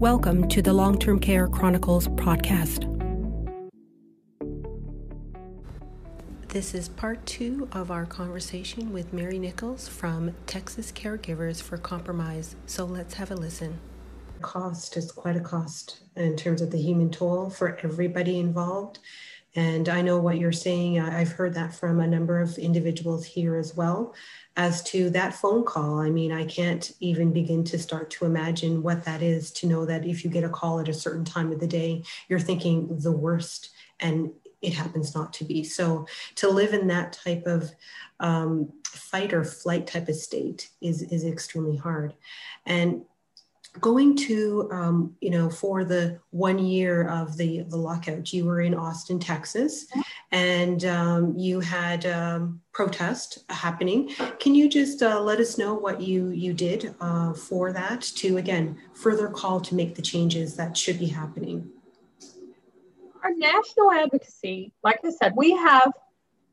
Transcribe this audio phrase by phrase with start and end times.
[0.00, 2.86] Welcome to the Long Term Care Chronicles podcast.
[6.48, 12.56] This is part two of our conversation with Mary Nichols from Texas Caregivers for Compromise.
[12.64, 13.78] So let's have a listen.
[14.40, 19.00] Cost is quite a cost in terms of the human toll for everybody involved.
[19.56, 21.00] And I know what you're saying.
[21.00, 24.14] I've heard that from a number of individuals here as well
[24.56, 25.98] as to that phone call.
[25.98, 29.84] I mean, I can't even begin to start to imagine what that is to know
[29.86, 32.98] that if you get a call at a certain time of the day, you're thinking
[33.00, 34.30] the worst and
[34.62, 35.64] it happens not to be.
[35.64, 36.06] So
[36.36, 37.70] to live in that type of
[38.20, 42.14] um, fight or flight type of state is, is extremely hard.
[42.66, 43.02] And
[43.78, 48.60] going to um, you know for the one year of the the lockout you were
[48.60, 49.86] in austin texas
[50.32, 54.08] and um, you had um, protest happening.
[54.38, 58.36] Can you just uh, let us know what you you did uh, for that to
[58.36, 61.68] again further call to make the changes that should be happening?
[63.22, 65.92] Our national advocacy like i said we have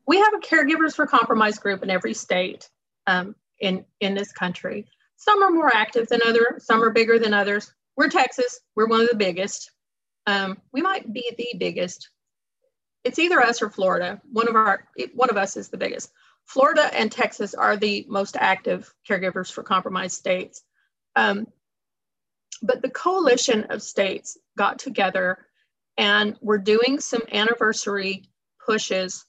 [0.06, 2.70] we have a caregivers for compromise group in every state
[3.08, 4.86] um, in in this country
[5.18, 7.72] some are more active than others, some are bigger than others.
[7.96, 9.72] We're Texas, we're one of the biggest.
[10.26, 12.10] Um, we might be the biggest.
[13.04, 14.22] It's either us or Florida.
[14.32, 16.12] One of our one of us is the biggest.
[16.46, 20.64] Florida and Texas are the most active caregivers for compromised states.
[21.16, 21.48] Um,
[22.62, 25.46] but the coalition of states got together
[25.98, 28.30] and we're doing some anniversary
[28.66, 29.26] pushes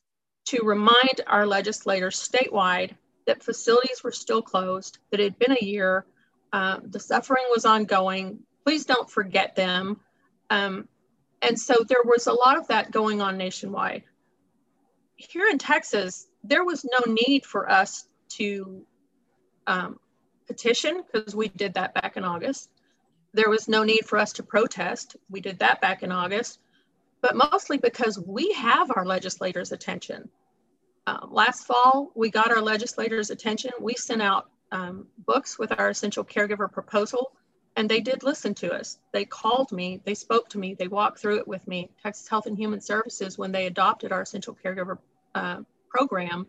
[0.47, 2.97] to remind our legislators statewide
[3.29, 6.07] that facilities were still closed, that it had been a year,
[6.51, 8.39] uh, the suffering was ongoing.
[8.65, 10.01] Please don't forget them.
[10.49, 10.89] Um,
[11.43, 14.05] and so there was a lot of that going on nationwide.
[15.17, 18.87] Here in Texas, there was no need for us to
[19.67, 20.01] um,
[20.47, 22.71] petition because we did that back in August.
[23.35, 25.17] There was no need for us to protest.
[25.29, 26.61] We did that back in August,
[27.21, 30.31] but mostly because we have our legislators' attention.
[31.09, 33.71] Um, last fall, we got our legislators' attention.
[33.81, 37.33] We sent out um, books with our essential caregiver proposal,
[37.77, 38.99] and they did listen to us.
[39.13, 41.89] They called me, they spoke to me, they walked through it with me.
[42.03, 44.99] Texas Health and Human Services, when they adopted our essential caregiver
[45.35, 46.47] uh, program,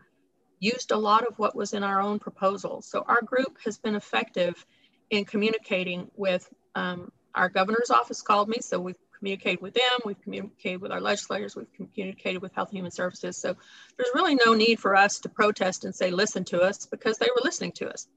[0.59, 2.81] used a lot of what was in our own proposal.
[2.81, 4.65] So our group has been effective
[5.09, 10.21] in communicating with um, our governor's office called me, so we've communicated with them, we've
[10.21, 13.37] communicated with our legislators, we've communicated with Health and Human Services.
[13.37, 13.55] So
[13.97, 17.27] there's really no need for us to protest and say, listen to us, because they
[17.27, 18.07] were listening to us.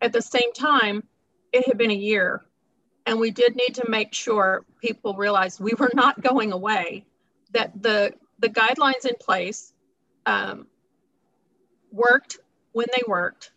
[0.00, 1.02] At the same time,
[1.52, 2.44] it had been a year,
[3.06, 7.06] and we did need to make sure people realized we were not going away,
[7.52, 9.72] that the, the guidelines in place
[10.26, 10.66] um,
[11.90, 12.38] worked
[12.72, 13.52] when they worked,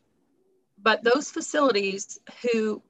[0.81, 2.81] but those facilities who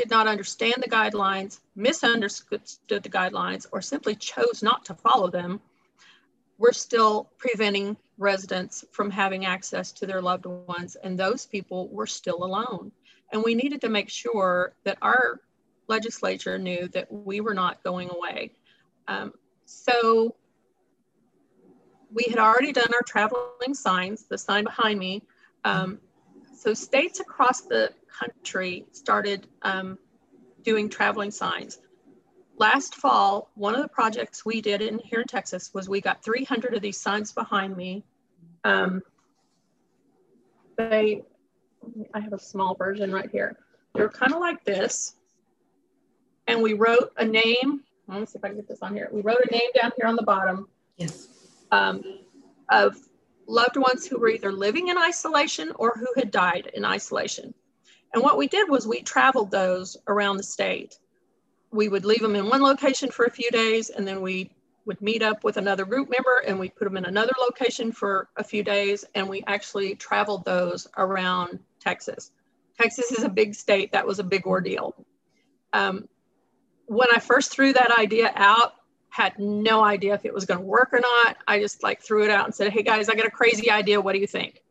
[0.00, 5.60] did not understand the guidelines, misunderstood the guidelines, or simply chose not to follow them,
[6.56, 10.96] we're still preventing residents from having access to their loved ones.
[10.96, 12.92] And those people were still alone.
[13.30, 15.40] And we needed to make sure that our
[15.86, 18.52] legislature knew that we were not going away.
[19.06, 19.34] Um,
[19.66, 20.34] so
[22.10, 25.22] we had already done our traveling signs, the sign behind me.
[25.64, 25.98] Um,
[26.56, 29.98] so states across the country started um,
[30.62, 31.78] doing traveling signs.
[32.58, 36.22] Last fall, one of the projects we did in here in Texas was we got
[36.22, 38.04] 300 of these signs behind me.
[38.64, 39.02] Um,
[40.76, 41.22] they,
[42.12, 43.56] I have a small version right here.
[43.94, 45.14] They're kind of like this.
[46.46, 47.82] And we wrote a name.
[48.08, 49.08] Let me see if I can get this on here.
[49.10, 50.68] We wrote a name down here on the bottom.
[50.96, 51.28] Yes.
[51.70, 52.02] Um,
[52.70, 52.96] of
[53.46, 57.54] loved ones who were either living in isolation or who had died in isolation.
[58.12, 60.98] And what we did was we traveled those around the state.
[61.70, 64.50] We would leave them in one location for a few days and then we
[64.86, 68.28] would meet up with another group member and we put them in another location for
[68.36, 72.32] a few days and we actually traveled those around Texas.
[72.80, 73.92] Texas is a big state.
[73.92, 74.94] That was a big ordeal.
[75.72, 76.08] Um,
[76.86, 78.72] when I first threw that idea out,
[79.10, 81.36] had no idea if it was going to work or not.
[81.46, 84.00] I just like threw it out and said, Hey guys, I got a crazy idea.
[84.00, 84.62] What do you think?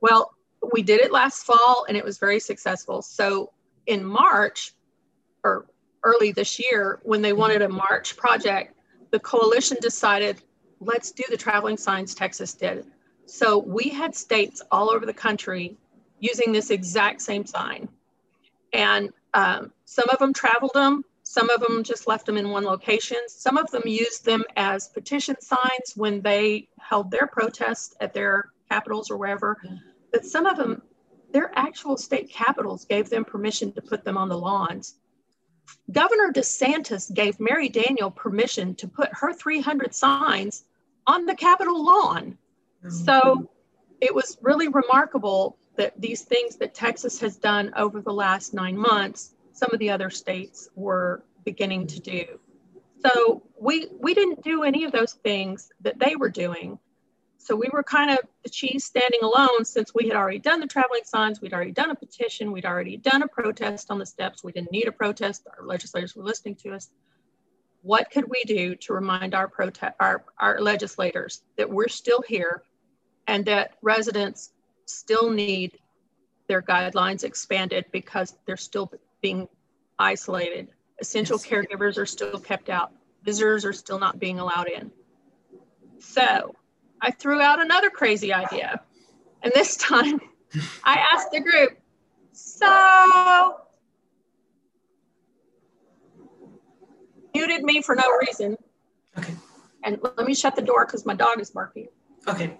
[0.00, 0.32] Well,
[0.72, 3.02] we did it last fall and it was very successful.
[3.02, 3.52] So
[3.86, 4.72] in March
[5.44, 5.66] or
[6.02, 8.74] early this year, when they wanted a March project,
[9.10, 10.42] the coalition decided,
[10.80, 12.86] let's do the traveling signs Texas did.
[13.26, 15.76] So we had states all over the country
[16.20, 17.88] using this exact same sign.
[18.72, 22.64] And um, some of them traveled them, some of them just left them in one
[22.64, 23.18] location.
[23.26, 28.50] Some of them used them as petition signs when they held their protests at their
[28.70, 29.56] capitals or wherever.
[30.12, 30.82] But some of them,
[31.32, 34.96] their actual state capitals gave them permission to put them on the lawns.
[35.90, 40.64] Governor DeSantis gave Mary Daniel permission to put her 300 signs
[41.06, 42.38] on the Capitol lawn.
[42.84, 42.90] Mm-hmm.
[42.90, 43.50] So
[44.00, 48.76] it was really remarkable that these things that Texas has done over the last nine
[48.76, 52.24] months, some of the other states were beginning to do.
[53.04, 56.78] So we we didn't do any of those things that they were doing.
[57.46, 60.66] So we were kind of the cheese standing alone since we had already done the
[60.66, 64.42] traveling signs, we'd already done a petition, we'd already done a protest on the steps.
[64.42, 65.46] We didn't need a protest.
[65.56, 66.90] Our legislators were listening to us.
[67.82, 72.64] What could we do to remind our protest our, our legislators that we're still here
[73.28, 74.50] and that residents
[74.86, 75.78] still need
[76.48, 78.90] their guidelines expanded because they're still
[79.22, 79.46] being
[80.00, 80.66] isolated.
[81.00, 81.46] Essential yes.
[81.46, 82.90] caregivers are still kept out.
[83.22, 84.90] Visitors are still not being allowed in.
[86.00, 86.56] So
[87.00, 88.80] I threw out another crazy idea.
[89.42, 90.20] And this time
[90.84, 91.78] I asked the group,
[92.32, 93.60] so
[97.34, 98.56] muted me for no reason.
[99.18, 99.34] Okay.
[99.84, 101.88] And let me shut the door because my dog is barking.
[102.26, 102.58] Okay.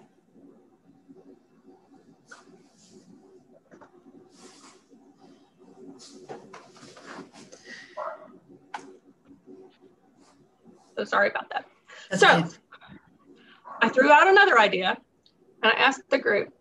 [10.97, 11.65] So sorry about that.
[12.09, 12.59] That's so
[13.81, 14.97] I threw out another idea
[15.61, 16.53] and I asked the group,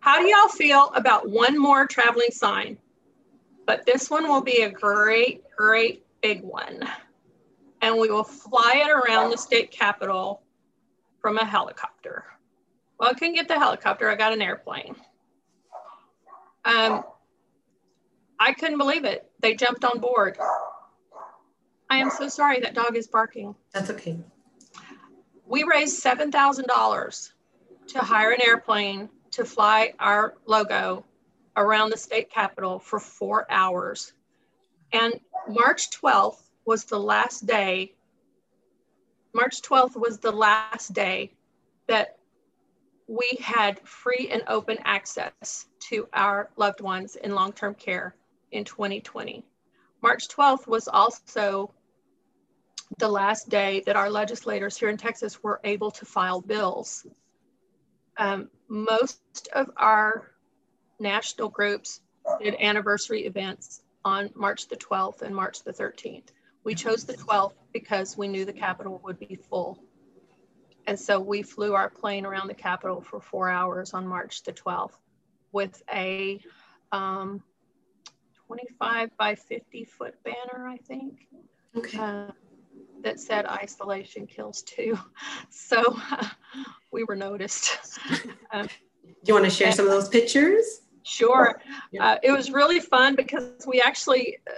[0.00, 2.78] how do y'all feel about one more traveling sign?
[3.66, 6.88] But this one will be a great, great big one.
[7.82, 10.42] And we will fly it around the state capitol
[11.20, 12.24] from a helicopter.
[12.98, 14.96] Well, I couldn't get the helicopter, I got an airplane.
[16.64, 17.04] Um,
[18.40, 19.30] I couldn't believe it.
[19.40, 20.38] They jumped on board.
[21.90, 23.54] I am so sorry that dog is barking.
[23.72, 24.18] That's okay.
[25.48, 27.32] We raised $7,000
[27.86, 31.06] to hire an airplane to fly our logo
[31.56, 34.12] around the state capitol for four hours.
[34.92, 35.18] And
[35.48, 37.94] March 12th was the last day,
[39.32, 41.32] March 12th was the last day
[41.86, 42.18] that
[43.06, 48.14] we had free and open access to our loved ones in long term care
[48.52, 49.46] in 2020.
[50.02, 51.72] March 12th was also
[52.96, 57.06] the last day that our legislators here in Texas were able to file bills.
[58.16, 60.30] Um, most of our
[60.98, 62.00] national groups
[62.42, 66.28] did anniversary events on March the 12th and March the 13th.
[66.64, 69.82] We chose the 12th because we knew the Capitol would be full.
[70.86, 74.52] And so we flew our plane around the Capitol for four hours on March the
[74.52, 74.96] 12th
[75.52, 76.40] with a
[76.92, 77.42] um,
[78.46, 81.26] 25 by 50 foot banner, I think.
[81.76, 81.98] Okay.
[81.98, 82.28] Uh,
[83.02, 84.98] that said isolation kills too.
[85.50, 86.26] So uh,
[86.92, 87.78] we were noticed.
[88.50, 88.66] Um,
[89.04, 90.80] Do you want to share some of those pictures?
[91.02, 91.60] Sure.
[92.00, 94.54] Uh, it was really fun because we actually, uh,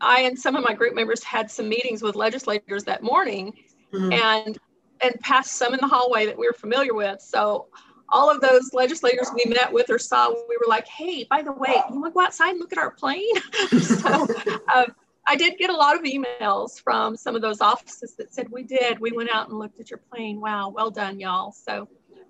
[0.00, 3.52] I and some of my group members had some meetings with legislators that morning
[3.92, 4.12] mm-hmm.
[4.12, 4.58] and
[5.00, 7.20] and passed some in the hallway that we were familiar with.
[7.20, 7.68] So
[8.08, 11.52] all of those legislators we met with or saw, we were like, hey, by the
[11.52, 13.34] way, you want to go outside and look at our plane?
[13.80, 14.26] so
[14.74, 14.86] um,
[15.26, 18.62] I did get a lot of emails from some of those offices that said, we
[18.62, 20.40] did, we went out and looked at your plane.
[20.40, 21.52] Wow, well done, y'all.
[21.52, 21.88] So,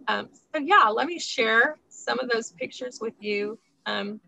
[0.09, 3.59] um, so yeah, let me share some of those pictures with you.
[3.87, 4.21] Um,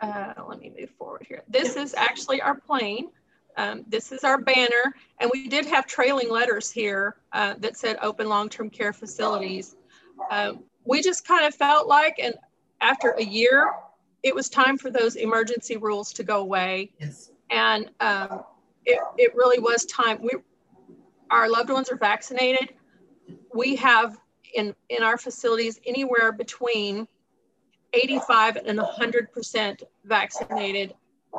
[0.00, 1.42] uh, let me move forward here.
[1.48, 3.10] This is actually our plane.
[3.56, 7.98] Um, this is our banner, and we did have trailing letters here uh, that said
[8.00, 9.76] open long-term care facilities.
[10.30, 12.34] Um, we just kind of felt like, and
[12.80, 13.72] after a year
[14.22, 16.92] it was time for those emergency rules to go away.
[16.98, 17.30] Yes.
[17.50, 18.44] And um,
[18.84, 20.18] it, it really was time.
[20.20, 20.30] We,
[21.30, 22.74] our loved ones are vaccinated.
[23.54, 24.18] We have
[24.54, 27.06] in, in our facilities anywhere between
[27.92, 30.94] 85 and 100% vaccinated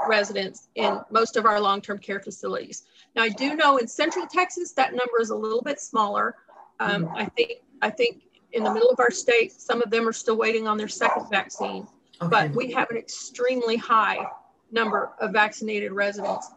[0.08, 2.84] residents in most of our long-term care facilities.
[3.16, 6.36] Now, I do know in Central Texas that number is a little bit smaller.
[6.80, 7.16] Um, mm-hmm.
[7.16, 8.24] I think I think
[8.54, 11.30] in the middle of our state, some of them are still waiting on their second
[11.30, 11.88] vaccine.
[12.22, 12.30] Okay.
[12.30, 14.26] But we have an extremely high
[14.72, 16.52] number of vaccinated residents.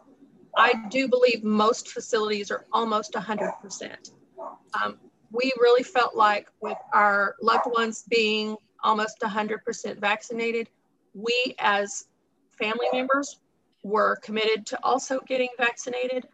[0.57, 4.11] I do believe most facilities are almost 100%.
[4.81, 4.97] Um,
[5.31, 10.69] we really felt like with our loved ones being almost 100% vaccinated,
[11.13, 12.05] we as
[12.57, 13.39] family members
[13.83, 16.27] were committed to also getting vaccinated.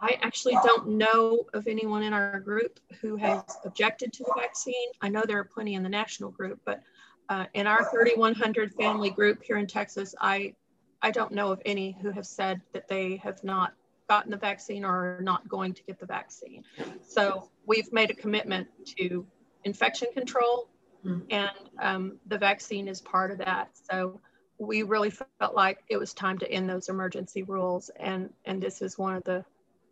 [0.00, 4.88] I actually don't know of anyone in our group who has objected to the vaccine.
[5.00, 6.82] I know there are plenty in the national group, but
[7.28, 10.54] uh, in our 3100 family group here in Texas, I,
[11.02, 13.74] I don't know of any who have said that they have not
[14.08, 16.62] gotten the vaccine or are not going to get the vaccine.
[17.06, 18.68] So we've made a commitment
[18.98, 19.26] to
[19.64, 20.68] infection control
[21.04, 21.22] mm.
[21.30, 23.70] and um, the vaccine is part of that.
[23.90, 24.20] So
[24.58, 28.80] we really felt like it was time to end those emergency rules, and and this
[28.80, 29.44] is one of the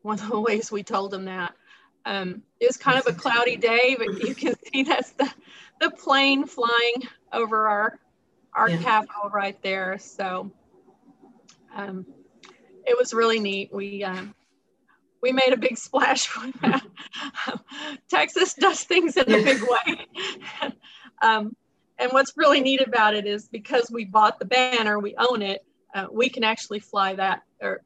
[0.02, 1.54] one of the ways we told them that.
[2.06, 5.32] Um, it was kind of a cloudy day, but you can see that's the
[5.80, 7.98] the plane flying over our
[8.54, 8.76] our yeah.
[8.78, 9.98] Capitol right there.
[9.98, 10.52] So
[11.74, 12.06] um,
[12.86, 13.72] it was really neat.
[13.72, 14.34] We um,
[15.22, 16.84] we made a big splash with that.
[18.08, 20.06] Texas does things in a big way.
[21.22, 21.56] um,
[21.98, 25.64] and what's really neat about it is because we bought the banner, we own it,
[25.94, 27.82] uh, we can actually fly that or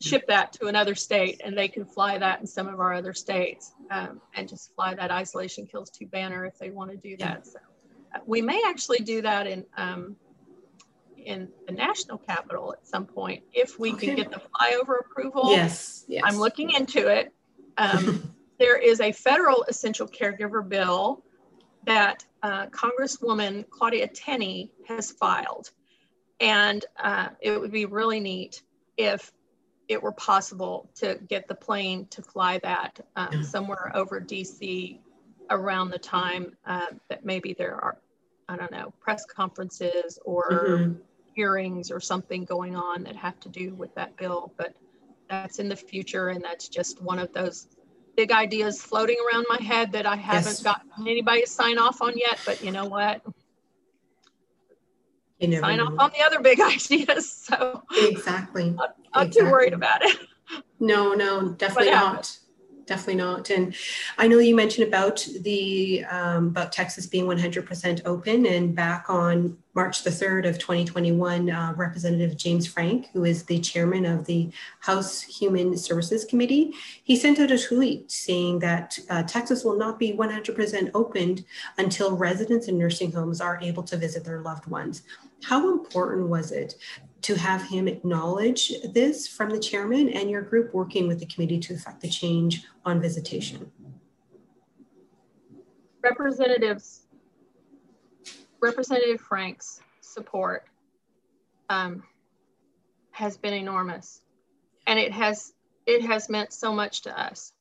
[0.00, 3.12] ship that to another state and they can fly that in some of our other
[3.12, 7.16] states um, and just fly that isolation kills too banner if they want to do
[7.18, 7.46] that.
[7.46, 7.58] So
[8.14, 10.16] uh, we may actually do that in um,
[11.16, 14.06] in the national capital at some point if we okay.
[14.06, 15.50] can get the flyover approval.
[15.50, 16.22] Yes, yes.
[16.24, 17.32] I'm looking into it.
[17.78, 21.24] Um, there is a federal essential caregiver bill
[21.86, 25.70] that uh, Congresswoman Claudia Tenney has filed.
[26.40, 28.62] And uh, it would be really neat
[28.98, 29.32] if
[29.90, 35.00] it were possible to get the plane to fly that um, somewhere over DC
[35.50, 37.98] around the time uh, that maybe there are,
[38.48, 40.92] I don't know, press conferences or mm-hmm.
[41.34, 44.52] hearings or something going on that have to do with that bill.
[44.56, 44.76] But
[45.28, 47.66] that's in the future, and that's just one of those
[48.16, 50.62] big ideas floating around my head that I haven't yes.
[50.62, 52.38] gotten anybody to sign off on yet.
[52.46, 53.22] But you know what?
[55.40, 55.86] Sign know.
[55.86, 57.30] off on the other big ideas.
[57.30, 58.70] So exactly.
[58.70, 59.42] Not, not exactly.
[59.42, 60.18] too worried about it.
[60.80, 62.36] No, no, definitely not
[62.90, 63.50] definitely not.
[63.50, 63.74] And
[64.18, 68.46] I know you mentioned about the um, about Texas being 100% open.
[68.46, 73.60] And back on March the 3rd of 2021, uh, Representative James Frank, who is the
[73.60, 79.22] chairman of the House Human Services Committee, he sent out a tweet saying that uh,
[79.22, 81.44] Texas will not be 100% opened
[81.78, 85.02] until residents in nursing homes are able to visit their loved ones.
[85.44, 86.74] How important was it
[87.22, 91.58] to have him acknowledge this from the chairman and your group working with the committee
[91.60, 93.70] to affect the change on visitation?
[96.02, 97.02] Representatives,
[98.60, 100.64] Representative Frank's support
[101.68, 102.02] um,
[103.10, 104.22] has been enormous,
[104.86, 105.52] and it has
[105.86, 107.52] it has meant so much to us.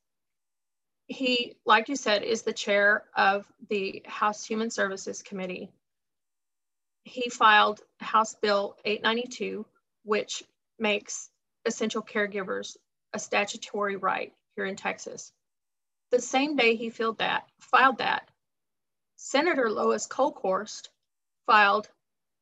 [1.07, 5.71] He, like you said, is the chair of the House Human Services Committee,
[7.09, 9.65] he filed House Bill 892,
[10.03, 10.43] which
[10.77, 11.29] makes
[11.65, 12.77] essential caregivers
[13.13, 15.33] a statutory right here in Texas.
[16.11, 18.29] The same day he filed that, filed that,
[19.15, 20.89] Senator Lois Kolkhorst
[21.45, 21.89] filed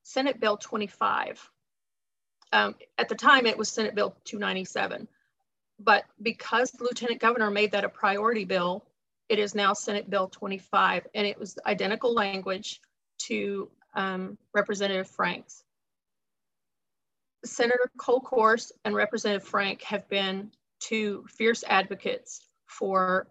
[0.04, 1.50] Senate Bill 25.
[2.52, 5.08] Um, at the time, it was Senate Bill 297.
[5.80, 8.86] But because the Lieutenant Governor made that a priority bill,
[9.30, 12.82] it is now Senate Bill 25, and it was identical language
[13.28, 15.64] to um, Representative Frank's.
[17.44, 23.28] Senator Kolkhorst and Representative Frank have been two fierce advocates for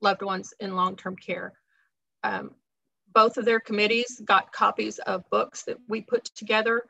[0.00, 1.52] loved ones in long-term care.
[2.22, 2.52] Um,
[3.12, 6.82] both of their committees got copies of books that we put together.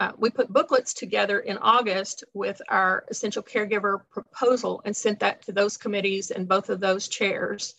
[0.00, 5.42] Uh, we put booklets together in August with our essential caregiver proposal and sent that
[5.42, 7.74] to those committees and both of those chairs.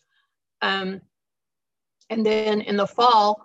[0.61, 1.01] Um,
[2.09, 3.44] and then in the fall,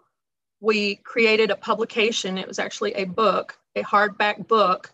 [0.61, 2.39] we created a publication.
[2.39, 4.93] It was actually a book, a hardback book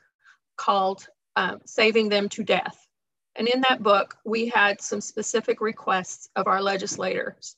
[0.56, 2.86] called um, Saving Them to Death.
[3.34, 7.56] And in that book, we had some specific requests of our legislators.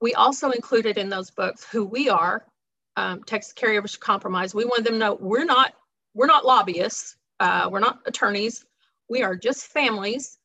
[0.00, 2.44] We also included in those books who we are,
[2.96, 4.54] um, Texas Caregivers Compromise.
[4.54, 5.74] We wanted them to know we're not
[6.12, 8.64] we're not lobbyists, uh, we're not attorneys.
[9.08, 10.38] We are just families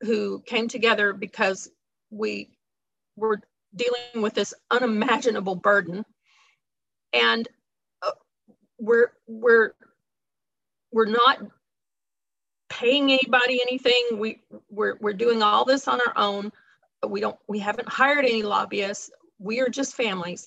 [0.00, 1.70] who came together because
[2.10, 2.50] we
[3.16, 3.40] were
[3.74, 6.04] dealing with this unimaginable burden.
[7.12, 7.46] And
[8.02, 8.12] uh,
[8.78, 9.72] we're we're
[10.92, 11.38] we're not
[12.68, 14.18] paying anybody anything.
[14.18, 16.52] We we're, we're doing all this on our own.
[17.06, 19.10] We don't we haven't hired any lobbyists.
[19.38, 20.46] We are just families.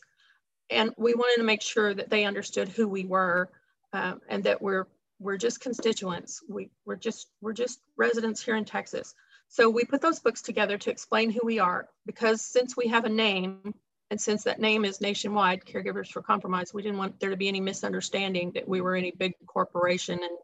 [0.70, 3.50] And we wanted to make sure that they understood who we were
[3.94, 4.88] um, and that we're
[5.20, 6.41] we're just constituents.
[6.50, 9.13] We we're just we're just residents here in texas
[9.48, 13.06] so we put those books together to explain who we are because since we have
[13.06, 13.74] a name
[14.12, 17.48] and since that name is nationwide, Caregivers for Compromise, we didn't want there to be
[17.48, 20.38] any misunderstanding that we were any big corporation and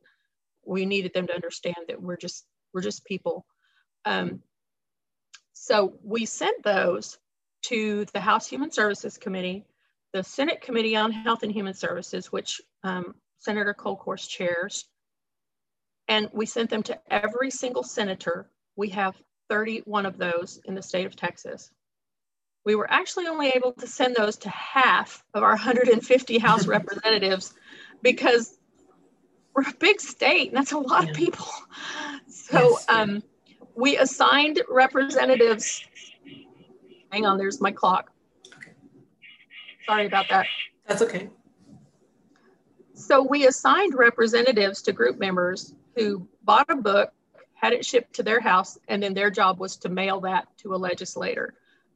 [0.65, 3.46] we needed them to understand that we're just we're just people.
[4.05, 4.41] Um,
[5.53, 7.20] so we sent those
[7.63, 9.65] to the House Human Services Committee,
[10.13, 14.86] the Senate Committee on Health and Human Services, which um, Senator Kolkhorst chairs,
[16.08, 19.15] and we sent them to every single senator we have
[19.49, 21.71] 31 of those in the state of Texas.
[22.63, 27.53] We were actually only able to send those to half of our 150 House representatives
[28.01, 28.57] because
[29.53, 31.09] we're a big state and that's a lot yeah.
[31.09, 31.47] of people.
[32.27, 32.85] So yes.
[32.89, 33.23] um,
[33.75, 35.83] we assigned representatives.
[37.11, 38.11] Hang on, there's my clock.
[38.57, 38.71] Okay.
[39.85, 40.45] Sorry about that.
[40.87, 41.29] That's okay.
[42.93, 47.11] So we assigned representatives to group members who bought a book,
[47.62, 50.74] had it shipped to their house, and then their job was to mail that to
[50.74, 51.53] a legislator.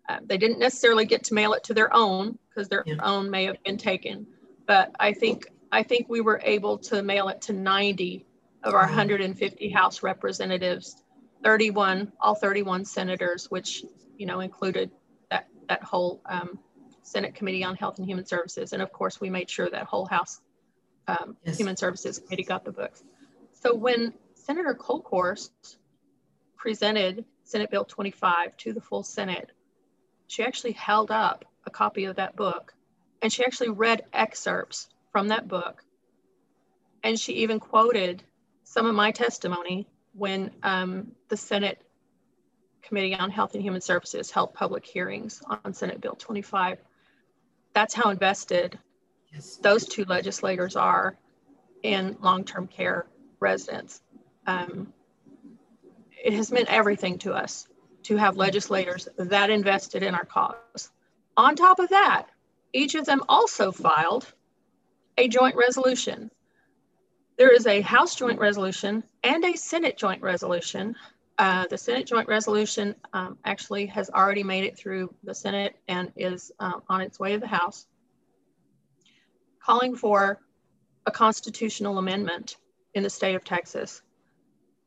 [0.08, 2.96] Uh, they didn't necessarily get to mail it to their own because their yeah.
[3.02, 4.28] own may have been taken,
[4.68, 8.24] but I think I think we were able to mail it to 90
[8.64, 11.04] of our 150 House representatives,
[11.44, 13.84] 31, all 31 senators, which
[14.18, 14.92] you know included
[15.32, 16.60] that that whole um,
[17.02, 20.06] Senate Committee on Health and Human Services, and of course we made sure that whole
[20.06, 20.42] House
[21.08, 21.58] um, yes.
[21.58, 23.04] Human Services Committee got the books.
[23.54, 24.14] So when
[24.46, 25.78] Senator Kolkhorst
[26.56, 29.52] presented Senate Bill 25 to the full Senate,
[30.28, 32.76] she actually held up a copy of that book
[33.24, 35.84] and she actually read excerpts from that book.
[37.04, 38.22] And she even quoted
[38.64, 41.82] some of my testimony when um, the Senate
[42.84, 46.78] Committee on Health and Human Services held public hearings on Senate Bill 25.
[47.74, 48.78] That's how invested
[49.34, 49.58] yes.
[49.58, 51.18] those two legislators are
[51.82, 53.08] in long term care
[53.40, 54.02] residents.
[54.48, 54.94] Um,
[56.24, 57.68] it has meant everything to us
[58.04, 60.92] to have legislators that invested in our cause.
[61.38, 62.28] On top of that,
[62.74, 64.32] each of them also filed
[65.18, 66.30] a joint resolution.
[67.38, 70.96] There is a House joint resolution and a Senate joint resolution.
[71.38, 76.12] Uh, the Senate joint resolution um, actually has already made it through the Senate and
[76.16, 77.88] is um, on its way to the House,
[79.62, 80.40] calling for
[81.06, 82.58] a constitutional amendment
[82.94, 84.02] in the state of Texas.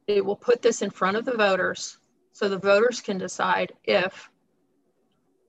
[0.09, 1.99] It will put this in front of the voters
[2.33, 4.31] so the voters can decide if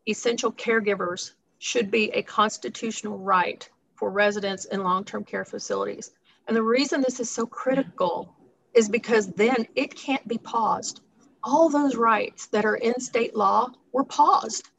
[0.05, 6.11] essential caregivers should be a constitutional right for residents in long-term care facilities.
[6.47, 8.35] And the reason this is so critical
[8.73, 11.01] is because then it can't be paused.
[11.41, 14.69] All those rights that are in state law were paused.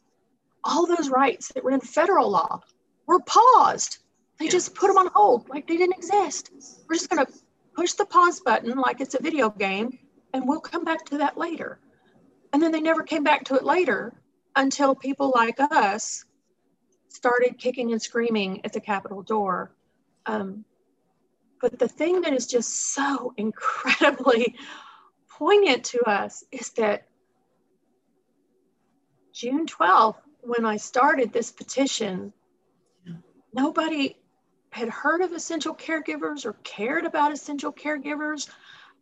[0.63, 2.61] All those rights that were in federal law
[3.07, 3.99] were paused.
[4.39, 6.51] They just put them on hold like they didn't exist.
[6.87, 7.33] We're just going to
[7.75, 9.99] push the pause button like it's a video game
[10.33, 11.81] and we'll come back to that later.
[12.53, 14.21] And then they never came back to it later
[14.57, 16.25] until people like us
[17.09, 19.75] started kicking and screaming at the Capitol door.
[20.27, 20.65] Um,
[21.61, 24.55] but the thing that is just so incredibly
[25.29, 27.07] poignant to us is that
[29.33, 32.33] June 12th, when I started this petition,
[33.53, 34.17] nobody
[34.71, 38.49] had heard of essential caregivers or cared about essential caregivers.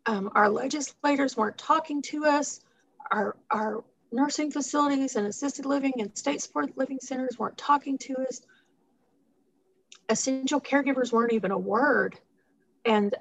[0.05, 2.61] Um, our legislators weren't talking to us
[3.11, 8.15] our, our nursing facilities and assisted living and state supported living centers weren't talking to
[8.27, 8.41] us.
[10.09, 12.19] Essential caregivers weren't even a word.
[12.85, 13.13] And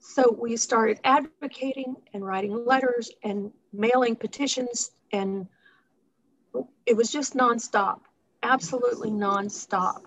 [0.00, 5.48] so we started advocating and writing letters and mailing petitions, and
[6.86, 8.00] it was just nonstop,
[8.42, 10.02] absolutely nonstop.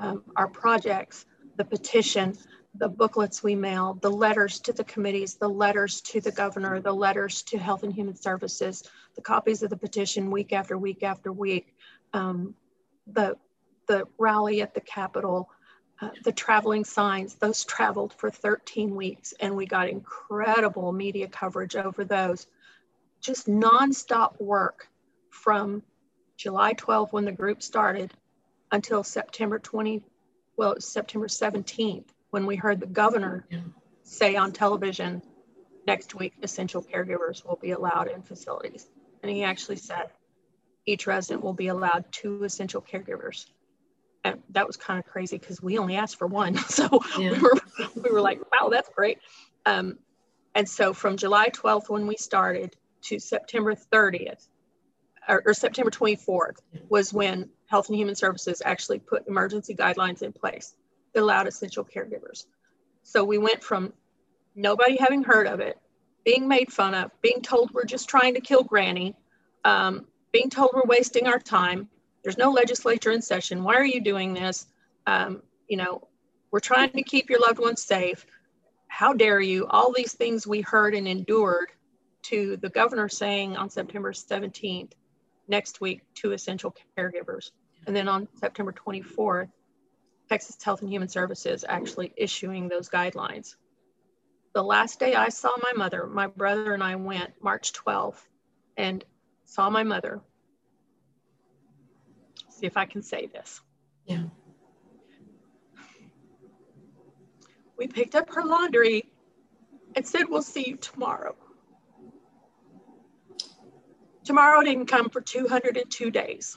[0.00, 2.36] Um, our projects, the petition,
[2.74, 6.92] the booklets we mail, the letters to the committees, the letters to the governor, the
[6.92, 8.82] letters to Health and Human Services,
[9.14, 11.74] the copies of the petition week after week after week,
[12.14, 12.54] um,
[13.12, 13.36] the,
[13.88, 15.50] the rally at the Capitol,
[16.00, 21.76] uh, the traveling signs, those traveled for 13 weeks and we got incredible media coverage
[21.76, 22.46] over those.
[23.20, 24.88] Just nonstop work
[25.28, 25.82] from
[26.38, 28.14] July 12 when the group started
[28.72, 30.02] until September 20,
[30.56, 33.46] well, September 17th when we heard the governor
[34.02, 35.22] say on television
[35.86, 38.86] next week essential caregivers will be allowed in facilities.
[39.22, 40.10] And he actually said
[40.86, 43.46] each resident will be allowed two essential caregivers.
[44.24, 46.56] And that was kind of crazy because we only asked for one.
[46.68, 47.32] So yeah.
[47.32, 47.54] we were
[47.96, 49.18] we were like wow that's great.
[49.66, 49.98] Um,
[50.54, 54.48] and so from july 12th when we started to september 30th
[55.28, 60.32] or, or september 24th was when health and human services actually put emergency guidelines in
[60.32, 60.74] place
[61.14, 62.46] that allowed essential caregivers.
[63.02, 63.92] So we went from
[64.54, 65.78] nobody having heard of it,
[66.24, 69.14] being made fun of, being told we're just trying to kill Granny,
[69.64, 71.88] um, being told we're wasting our time.
[72.22, 73.64] There's no legislature in session.
[73.64, 74.66] Why are you doing this?
[75.06, 76.08] Um, you know,
[76.50, 78.26] we're trying to keep your loved ones safe.
[78.88, 79.66] How dare you?
[79.68, 81.70] All these things we heard and endured
[82.22, 84.92] to the governor saying on September 17th,
[85.50, 87.50] next week, two essential caregivers.
[87.86, 89.50] And then on September 24th,
[90.28, 93.56] Texas Health and Human Services actually issuing those guidelines.
[94.54, 98.22] The last day I saw my mother, my brother and I went March 12th
[98.76, 99.04] and
[99.44, 100.20] saw my mother.
[102.48, 103.60] See if I can say this.
[104.06, 104.24] Yeah.
[107.76, 109.10] We picked up her laundry
[109.96, 111.34] and said, We'll see you tomorrow.
[114.30, 116.56] Tomorrow didn't come for 202 days.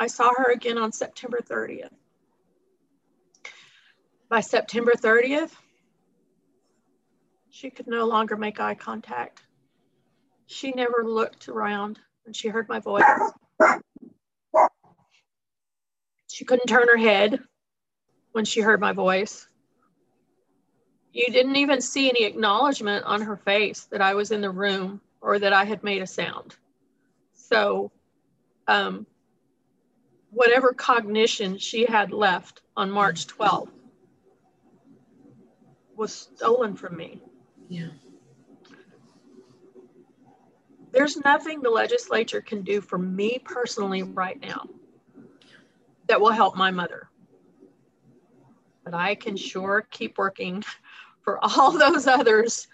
[0.00, 1.92] I saw her again on September 30th.
[4.28, 5.52] By September 30th,
[7.50, 9.42] she could no longer make eye contact.
[10.46, 13.04] She never looked around when she heard my voice.
[16.26, 17.38] She couldn't turn her head
[18.32, 19.46] when she heard my voice.
[21.12, 25.00] You didn't even see any acknowledgement on her face that I was in the room
[25.20, 26.56] or that I had made a sound.
[27.34, 27.90] So,
[28.66, 29.06] um,
[30.30, 33.70] whatever cognition she had left on March 12th
[35.96, 37.20] was stolen from me.
[37.68, 37.88] Yeah.
[40.92, 44.66] There's nothing the legislature can do for me personally right now
[46.06, 47.08] that will help my mother.
[48.84, 50.64] But I can sure keep working
[51.20, 52.68] for all those others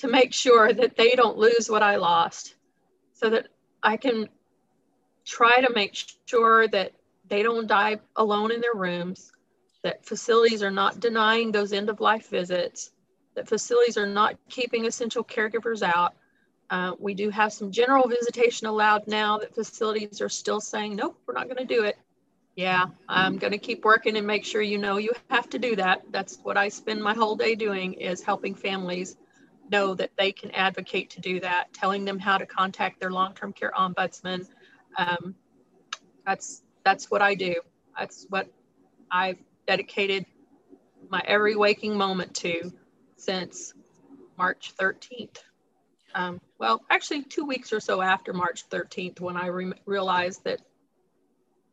[0.00, 2.54] to make sure that they don't lose what I lost
[3.12, 3.48] so that
[3.82, 4.30] I can
[5.26, 5.94] try to make
[6.26, 6.92] sure that
[7.28, 9.30] they don't die alone in their rooms,
[9.82, 12.92] that facilities are not denying those end of life visits,
[13.34, 16.14] that facilities are not keeping essential caregivers out.
[16.70, 21.20] Uh, we do have some general visitation allowed now that facilities are still saying, nope,
[21.26, 21.98] we're not going to do it.
[22.56, 25.76] Yeah, I'm going to keep working and make sure you know you have to do
[25.76, 26.02] that.
[26.10, 29.16] That's what I spend my whole day doing is helping families
[29.70, 33.52] know that they can advocate to do that, telling them how to contact their long-term
[33.52, 34.46] care ombudsman.
[34.96, 35.34] Um,
[36.26, 37.54] that's that's what I do.
[37.98, 38.48] That's what
[39.10, 40.26] I've dedicated
[41.08, 42.72] my every waking moment to
[43.16, 43.74] since
[44.38, 45.38] March 13th.
[46.14, 50.60] Um, well, actually, two weeks or so after March 13th, when I re- realized that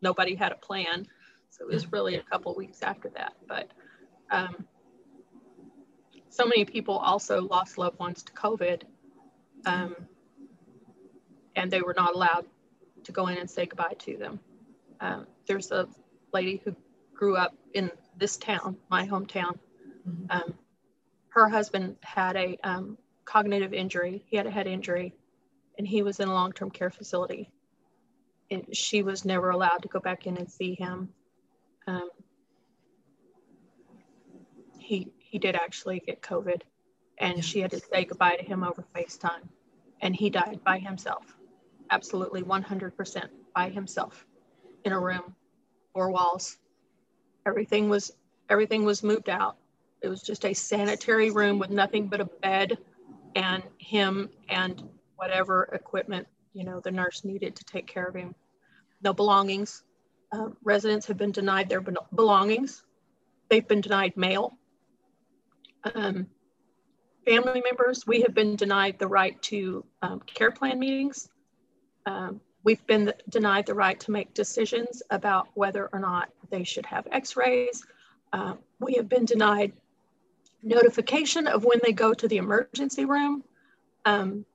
[0.02, 1.08] nobody had a plan.
[1.50, 3.34] So it was really a couple weeks after that.
[3.48, 3.72] But
[4.30, 4.68] um,
[6.38, 8.84] so many people also lost loved ones to COVID,
[9.66, 9.96] um,
[11.56, 12.46] and they were not allowed
[13.06, 14.40] to go in and say goodbye to them.
[15.00, 15.90] Um, there's a
[16.32, 16.76] lady who
[17.16, 19.58] grew up in this town, my hometown.
[20.08, 20.26] Mm-hmm.
[20.30, 20.54] Um,
[21.30, 24.24] her husband had a um, cognitive injury.
[24.28, 25.16] He had a head injury,
[25.80, 27.50] and he was in a long-term care facility.
[28.52, 31.10] And she was never allowed to go back in and see him.
[31.88, 32.10] Um,
[34.78, 36.62] he he did actually get COVID,
[37.20, 39.48] and she had to say goodbye to him over FaceTime,
[40.02, 41.38] and he died by himself,
[41.92, 44.26] absolutely 100% by himself,
[44.84, 45.36] in a room,
[45.94, 46.58] four walls.
[47.46, 48.12] Everything was
[48.50, 49.58] everything was moved out
[50.02, 52.78] it was just a sanitary room with nothing but a bed
[53.36, 54.84] and him and
[55.16, 58.36] whatever equipment, you know, the nurse needed to take care of him.
[59.02, 59.84] No belongings.
[60.32, 62.84] Uh, residents have been denied their belongings.
[63.50, 64.58] They've been denied mail.
[65.84, 66.28] Um,
[67.26, 71.30] family members, we have been denied the right to um, care plan meetings.
[72.06, 76.86] Um, we've been denied the right to make decisions about whether or not they should
[76.86, 77.86] have x-rays.
[78.34, 79.74] Uh, we have been denied
[80.64, 83.44] notification of when they go to the emergency room.
[84.06, 84.46] Um,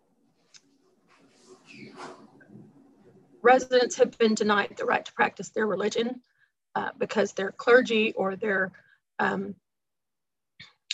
[3.43, 6.21] residents have been denied the right to practice their religion
[6.75, 8.73] uh, because their clergy or their
[9.19, 9.55] um,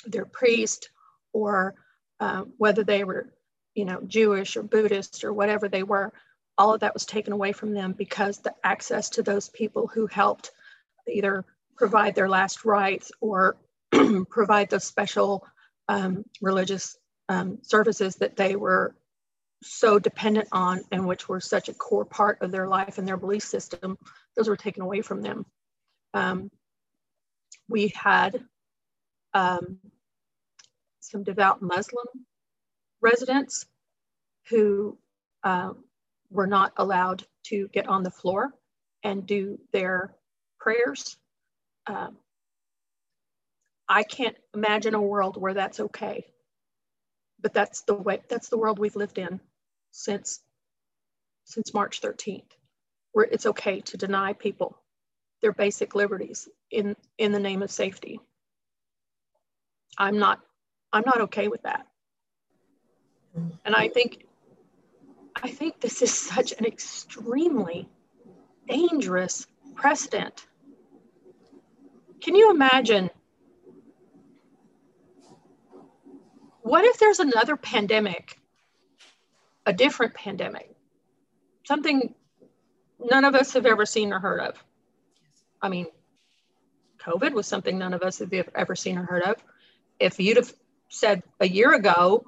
[0.06, 0.90] their priest
[1.32, 1.74] or
[2.20, 3.32] uh, whether they were
[3.74, 6.12] you know Jewish or Buddhist or whatever they were
[6.58, 10.06] all of that was taken away from them because the access to those people who
[10.08, 10.50] helped
[11.08, 11.44] either
[11.76, 13.56] provide their last rites or
[14.28, 15.46] provide those special
[15.88, 18.94] um, religious um, services that they were
[19.62, 23.16] so dependent on and which were such a core part of their life and their
[23.16, 23.96] belief system,
[24.37, 25.46] those were taken away from them.
[26.14, 26.50] Um,
[27.68, 28.44] we had
[29.38, 29.79] um,
[30.98, 32.07] some devout Muslim
[33.01, 33.66] residents
[34.48, 34.98] who
[35.44, 35.70] uh,
[36.31, 38.53] were not allowed to get on the floor
[39.05, 40.12] and do their
[40.59, 41.16] prayers.
[41.87, 42.09] Uh,
[43.88, 46.27] I can't imagine a world where that's okay.
[47.40, 49.38] But that's the way that's the world we've lived in
[49.92, 50.40] since
[51.44, 52.51] since March 13th,
[53.12, 54.77] where it's okay to deny people
[55.40, 58.18] their basic liberties in in the name of safety.
[59.98, 60.40] I'm not
[60.92, 61.87] I'm not okay with that.
[63.64, 64.24] And I think
[65.42, 67.88] I think this is such an extremely
[68.68, 70.46] dangerous precedent.
[72.20, 73.11] Can you imagine
[76.62, 78.38] what if there's another pandemic,
[79.66, 80.74] a different pandemic,
[81.64, 82.14] something
[82.98, 84.62] none of us have ever seen or heard of?
[85.62, 85.87] I mean,
[87.00, 89.37] COVID was something none of us have ever seen or heard of.
[90.00, 90.52] If you'd have
[90.88, 92.24] said a year ago,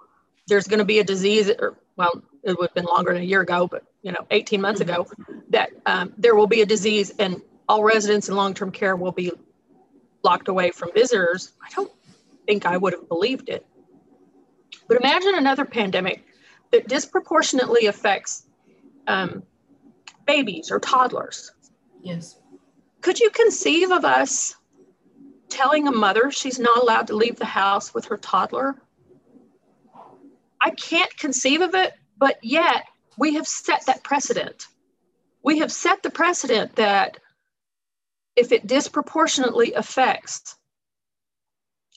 [0.48, 3.26] there's going to be a disease, or well, it would have been longer than a
[3.26, 5.06] year ago, but you know, 18 months ago,
[5.50, 9.30] that um, there will be a disease and all residents in long-term care will be
[10.24, 11.52] locked away from visitors.
[11.62, 11.92] I don't
[12.46, 13.66] think I would have believed it.
[14.88, 16.24] But imagine another pandemic
[16.72, 18.46] that disproportionately affects
[19.06, 19.42] um,
[20.26, 21.52] babies or toddlers.
[22.02, 22.36] Yes.
[23.00, 24.56] Could you conceive of us
[25.50, 28.76] telling a mother she's not allowed to leave the house with her toddler?
[30.60, 32.84] I can't conceive of it, but yet
[33.18, 34.66] we have set that precedent.
[35.42, 37.18] We have set the precedent that
[38.36, 40.56] if it disproportionately affects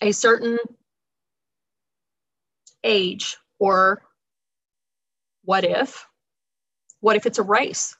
[0.01, 0.57] a certain
[2.83, 4.01] age or
[5.45, 6.05] what if
[6.99, 7.95] what if it's a race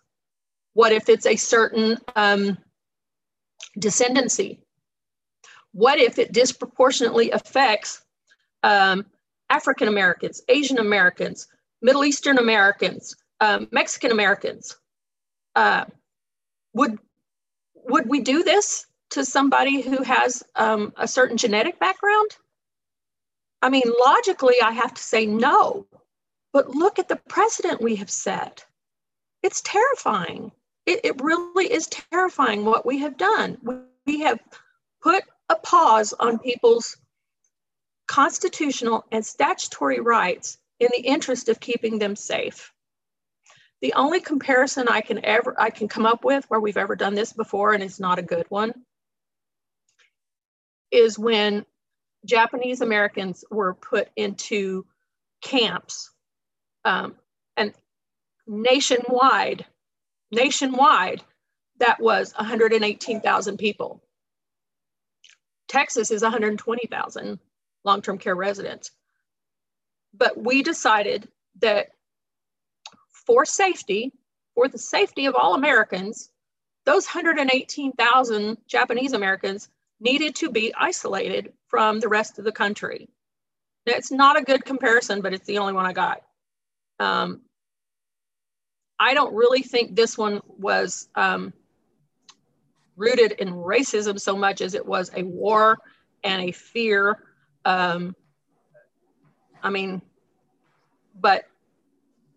[0.74, 2.58] what if it's a certain um,
[3.80, 4.60] descendancy
[5.74, 8.02] what if it disproportionately affects
[8.64, 9.06] um,
[9.50, 11.48] african americans asian americans
[11.82, 14.78] middle eastern americans um, mexican americans
[15.56, 15.86] uh,
[16.74, 16.98] would
[17.86, 22.32] would we do this to somebody who has um, a certain genetic background?
[23.62, 25.86] I mean, logically, I have to say no.
[26.52, 28.66] But look at the precedent we have set.
[29.42, 30.52] It's terrifying.
[30.86, 33.58] It, it really is terrifying what we have done.
[34.06, 34.40] We have
[35.02, 36.98] put a pause on people's
[38.08, 42.72] constitutional and statutory rights in the interest of keeping them safe.
[43.82, 47.16] The only comparison I can ever I can come up with where we've ever done
[47.16, 48.74] this before, and it's not a good one,
[50.92, 51.66] is when
[52.26, 54.86] Japanese Americans were put into
[55.42, 56.12] camps
[56.86, 57.16] um,
[57.58, 57.74] and
[58.48, 59.66] nationwide,
[60.32, 61.22] nationwide,
[61.80, 64.03] that was 118,000 people.
[65.74, 67.40] Texas is 120,000
[67.84, 68.92] long-term care residents.
[70.14, 71.28] But we decided
[71.62, 71.88] that
[73.26, 74.14] for safety,
[74.54, 76.30] for the safety of all Americans,
[76.86, 83.10] those 118,000 Japanese Americans needed to be isolated from the rest of the country.
[83.88, 86.22] Now, it's not a good comparison, but it's the only one I got.
[87.00, 87.42] Um,
[89.00, 91.52] I don't really think this one was um,
[92.96, 95.78] rooted in racism so much as it was a war
[96.24, 97.24] and a fear.
[97.66, 98.16] Um,
[99.62, 100.02] I mean,
[101.20, 101.46] but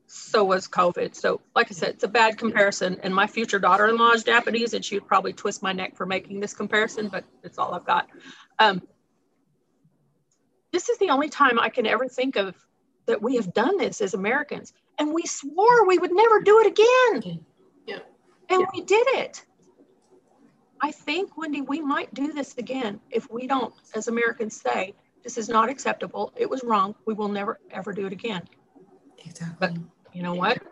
[0.07, 1.15] so was COVID.
[1.15, 2.99] So, like I said, it's a bad comparison.
[3.03, 5.97] And my future daughter in law is Japanese, and she would probably twist my neck
[5.97, 8.09] for making this comparison, but it's all I've got.
[8.59, 8.83] Um,
[10.73, 12.55] this is the only time I can ever think of
[13.07, 14.73] that we have done this as Americans.
[14.99, 17.45] And we swore we would never do it again.
[17.87, 17.99] Yeah.
[18.51, 18.67] And yeah.
[18.73, 19.45] we did it.
[20.87, 24.95] I think, Wendy, we might do this again if we don't, as Americans, say,
[25.25, 26.33] this is not acceptable.
[26.37, 26.95] It was wrong.
[27.07, 28.43] We will never, ever do it again.
[29.19, 29.57] Exactly.
[29.59, 29.73] But
[30.13, 30.63] you know what?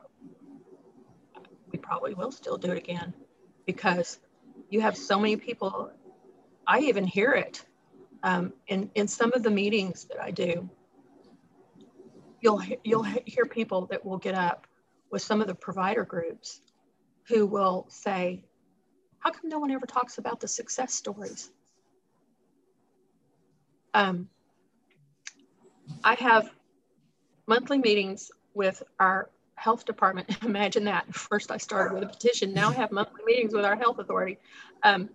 [1.72, 3.12] We probably will still do it again
[3.66, 4.20] because
[4.70, 5.90] you have so many people.
[6.64, 7.64] I even hear it
[8.22, 10.70] um, in in some of the meetings that I do.
[12.40, 14.68] You'll you'll hear people that will get up
[15.10, 16.60] with some of the provider groups
[17.26, 18.44] who will say,
[19.24, 21.50] "How come no one ever talks about the success stories?"
[23.94, 24.28] Um,
[26.02, 26.52] I have
[27.46, 30.28] monthly meetings with our health department.
[30.44, 31.14] Imagine that.
[31.14, 32.52] First, I started with a petition.
[32.52, 34.38] Now I have monthly meetings with our health authority.
[34.82, 35.08] Um,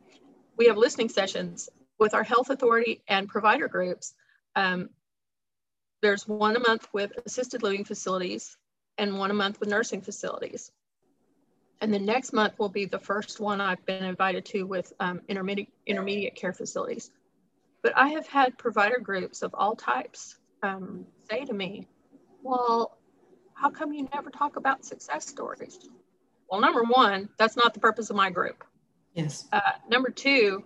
[0.57, 1.69] we have listening sessions
[1.99, 4.13] with our health authority and provider groups.
[4.55, 4.89] Um,
[6.01, 8.57] there's one a month with assisted living facilities
[8.97, 10.71] and one a month with nursing facilities.
[11.81, 15.21] And the next month will be the first one I've been invited to with um,
[15.27, 17.09] intermediate, intermediate care facilities.
[17.81, 21.87] But I have had provider groups of all types um, say to me,
[22.43, 22.97] well,
[23.53, 25.79] how come you never talk about success stories?
[26.49, 28.63] Well, number one, that's not the purpose of my group.
[29.13, 29.47] Yes.
[29.51, 30.63] Uh, number two,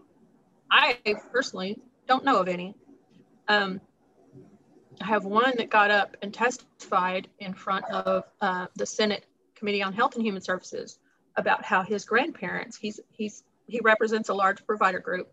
[0.69, 0.97] I
[1.31, 2.75] personally don't know of any.
[3.47, 3.81] Um,
[5.01, 9.83] I have one that got up and testified in front of uh, the Senate Committee
[9.83, 10.99] on Health and Human Services
[11.35, 15.31] about how his grandparents, he's, he's, he represents a large provider group,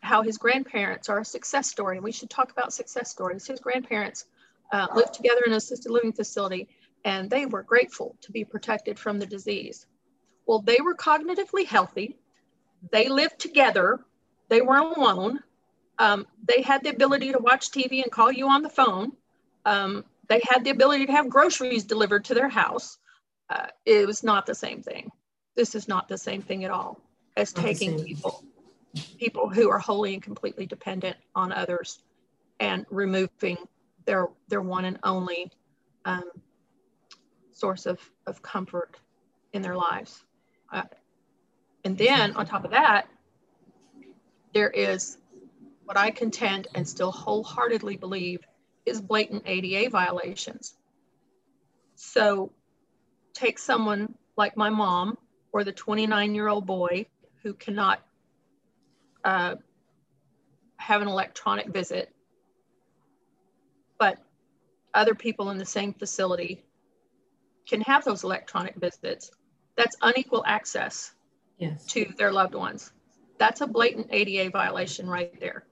[0.00, 1.96] how his grandparents are a success story.
[1.96, 3.46] And we should talk about success stories.
[3.46, 4.26] His grandparents
[4.72, 6.68] uh, lived together in an assisted living facility
[7.04, 9.86] and they were grateful to be protected from the disease.
[10.46, 12.18] Well, they were cognitively healthy.
[12.90, 14.00] They lived together.
[14.48, 15.40] They weren't alone.
[15.98, 19.12] Um, they had the ability to watch TV and call you on the phone.
[19.64, 22.98] Um, they had the ability to have groceries delivered to their house.
[23.48, 25.10] Uh, it was not the same thing.
[25.56, 27.00] This is not the same thing at all
[27.36, 28.44] as not taking people
[29.18, 32.02] people who are wholly and completely dependent on others
[32.58, 33.56] and removing
[34.04, 35.50] their their one and only
[36.04, 36.24] um,
[37.52, 38.96] source of, of comfort
[39.52, 40.24] in their lives.
[40.72, 40.82] Uh,
[41.84, 43.08] and then on top of that,
[44.52, 45.18] there is
[45.84, 48.40] what I contend and still wholeheartedly believe
[48.86, 50.74] is blatant ADA violations.
[51.96, 52.52] So
[53.34, 55.18] take someone like my mom
[55.52, 57.06] or the 29 year old boy
[57.42, 58.00] who cannot
[59.24, 59.56] uh,
[60.76, 62.12] have an electronic visit,
[63.98, 64.18] but
[64.94, 66.64] other people in the same facility
[67.68, 69.30] can have those electronic visits.
[69.76, 71.12] That's unequal access
[71.58, 71.84] yes.
[71.86, 72.92] to their loved ones.
[73.38, 75.64] That's a blatant ADA violation right there.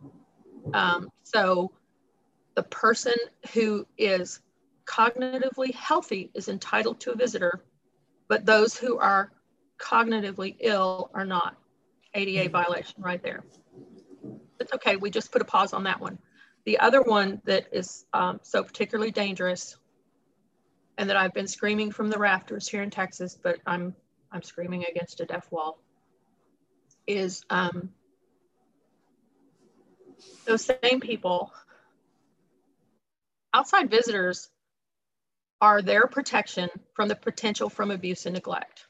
[0.73, 1.73] Um, so
[2.55, 3.15] the person
[3.53, 4.41] who is
[4.87, 7.65] cognitively healthy is entitled to a visitor,
[8.29, 9.33] but those who are
[9.79, 11.57] cognitively ill are not.
[12.15, 13.45] ADA violation right there.
[14.61, 16.19] It's okay, we just put a pause on that one.
[16.65, 19.77] The other one that is um, so particularly dangerous
[20.97, 23.95] and that I've been screaming from the rafters here in Texas, but I'm,
[24.33, 25.81] I'm screaming against a deaf wall,
[27.07, 27.91] is um,
[30.45, 31.53] those same people,
[33.55, 34.51] outside visitors
[35.61, 38.88] are their protection from the potential from abuse and neglect.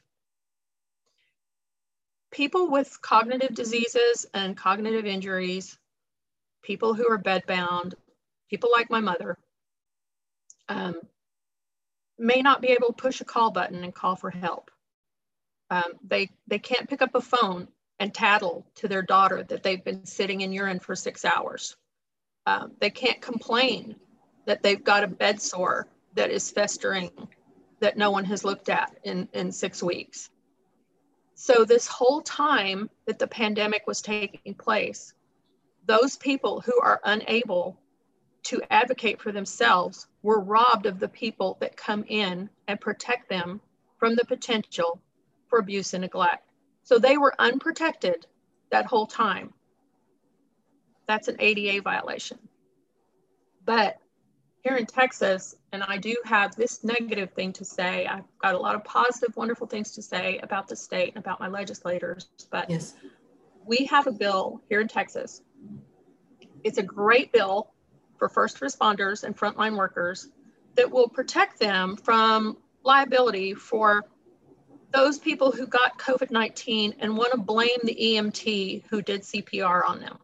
[2.31, 5.77] People with cognitive diseases and cognitive injuries,
[6.61, 7.93] people who are bedbound,
[8.49, 9.37] people like my mother,
[10.67, 10.95] um,
[12.17, 14.69] may not be able to push a call button and call for help.
[15.71, 17.67] Um, they, they can't pick up a phone
[17.99, 21.75] and tattle to their daughter that they've been sitting in urine for six hours.
[22.45, 23.95] Um, they can't complain
[24.45, 27.11] that they've got a bed sore that is festering
[27.79, 30.29] that no one has looked at in, in six weeks.
[31.41, 35.13] So, this whole time that the pandemic was taking place,
[35.85, 37.79] those people who are unable
[38.43, 43.61] to advocate for themselves were robbed of the people that come in and protect them
[43.99, 44.99] from the potential
[45.47, 46.45] for abuse and neglect.
[46.83, 48.27] So, they were unprotected
[48.69, 49.53] that whole time.
[51.07, 52.37] That's an ADA violation.
[53.63, 53.97] But
[54.63, 58.05] here in Texas, and I do have this negative thing to say.
[58.05, 61.39] I've got a lot of positive, wonderful things to say about the state and about
[61.39, 62.93] my legislators, but yes.
[63.65, 65.41] we have a bill here in Texas.
[66.63, 67.71] It's a great bill
[68.17, 70.27] for first responders and frontline workers
[70.75, 74.03] that will protect them from liability for
[74.91, 79.87] those people who got COVID 19 and want to blame the EMT who did CPR
[79.87, 80.17] on them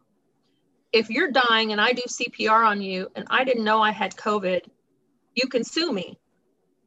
[0.95, 4.15] if you're dying and I do CPR on you and I didn't know I had
[4.15, 4.61] COVID,
[5.35, 6.17] you can sue me.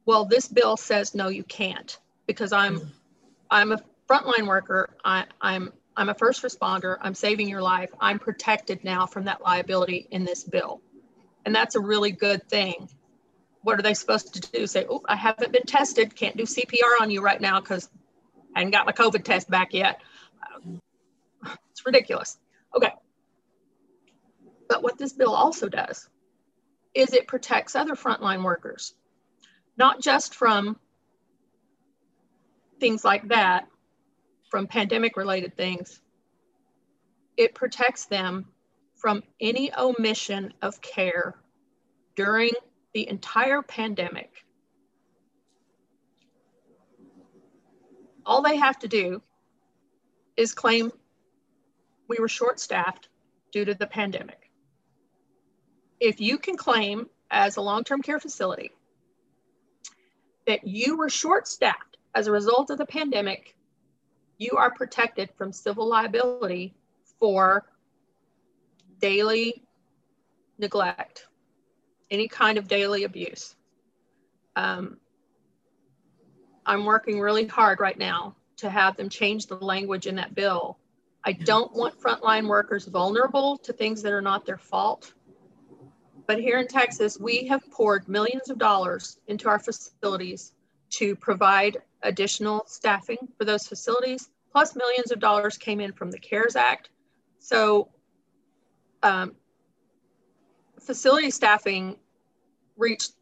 [0.07, 1.95] Well, this bill says no, you can't
[2.25, 2.87] because I'm mm.
[3.51, 4.89] I'm a frontline worker.
[5.05, 6.97] I, I'm I'm a first responder.
[7.01, 7.91] I'm saving your life.
[8.01, 10.81] I'm protected now from that liability in this bill.
[11.45, 12.89] And that's a really good thing.
[13.61, 14.65] What are they supposed to do?
[14.65, 16.15] Say, oh, I haven't been tested.
[16.15, 17.89] Can't do CPR on you right now because
[18.55, 20.01] I haven't got my COVID test back yet.
[21.71, 22.39] It's ridiculous.
[22.75, 22.91] Okay.
[24.69, 26.07] But what this bill also does
[26.93, 28.93] is it protects other frontline workers,
[29.77, 30.79] not just from
[32.79, 33.67] things like that,
[34.49, 35.99] from pandemic related things.
[37.35, 38.45] It protects them
[38.95, 41.35] from any omission of care
[42.15, 42.51] during
[42.93, 44.45] the entire pandemic.
[48.25, 49.21] All they have to do
[50.37, 50.91] is claim
[52.07, 53.09] we were short staffed
[53.51, 54.48] due to the pandemic
[55.99, 58.71] if you can claim as a long-term care facility
[60.47, 63.55] that you were short-staffed as a result of the pandemic,
[64.37, 66.73] you are protected from civil liability
[67.19, 67.65] for
[68.99, 69.61] daily
[70.57, 71.27] neglect,
[72.09, 73.55] any kind of daily abuse.
[74.55, 74.97] Um,
[76.65, 80.77] I'm working really hard right now to have them change the language in that bill.
[81.23, 85.13] I don't want frontline workers vulnerable to things that are not their fault.
[86.29, 90.53] But here in Texas, we have poured millions of dollars into our facilities
[90.91, 96.19] to provide additional staffing for those facilities, plus millions of dollars came in from the
[96.19, 96.89] CARES Act.
[97.39, 97.89] So
[99.01, 99.33] um,
[100.79, 101.97] facility staffing
[102.77, 103.13] reached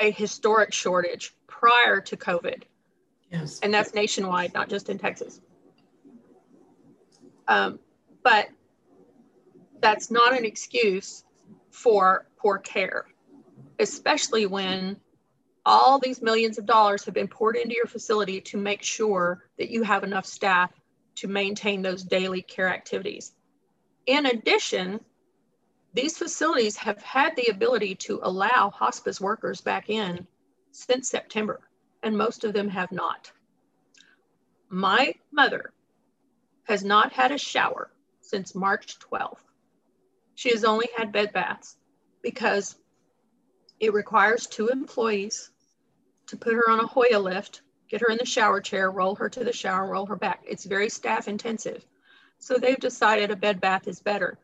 [0.00, 2.62] a historic shortage prior to COVID.
[3.30, 3.60] Yes.
[3.62, 5.42] And that's nationwide, not just in Texas.
[7.46, 7.78] Um,
[8.22, 8.48] but
[9.82, 11.24] that's not an excuse
[11.70, 13.06] for poor care,
[13.78, 14.96] especially when
[15.66, 19.70] all these millions of dollars have been poured into your facility to make sure that
[19.70, 20.72] you have enough staff
[21.16, 23.32] to maintain those daily care activities.
[24.06, 25.00] In addition,
[25.92, 30.26] these facilities have had the ability to allow hospice workers back in
[30.72, 31.60] since September,
[32.02, 33.30] and most of them have not.
[34.68, 35.72] My mother
[36.64, 37.90] has not had a shower
[38.20, 39.42] since March 12th.
[40.40, 41.76] She has only had bed baths
[42.22, 42.74] because
[43.78, 45.50] it requires two employees
[46.28, 47.60] to put her on a Hoyer lift,
[47.90, 50.42] get her in the shower chair, roll her to the shower, roll her back.
[50.48, 51.84] It's very staff intensive.
[52.38, 54.38] So they've decided a bed bath is better.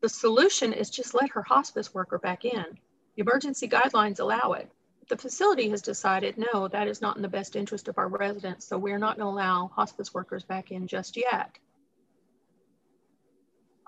[0.00, 2.66] The solution is just let her hospice worker back in.
[3.14, 4.68] The emergency guidelines allow it.
[5.08, 8.66] The facility has decided, no, that is not in the best interest of our residents,
[8.66, 11.56] so we're not going to allow hospice workers back in just yet.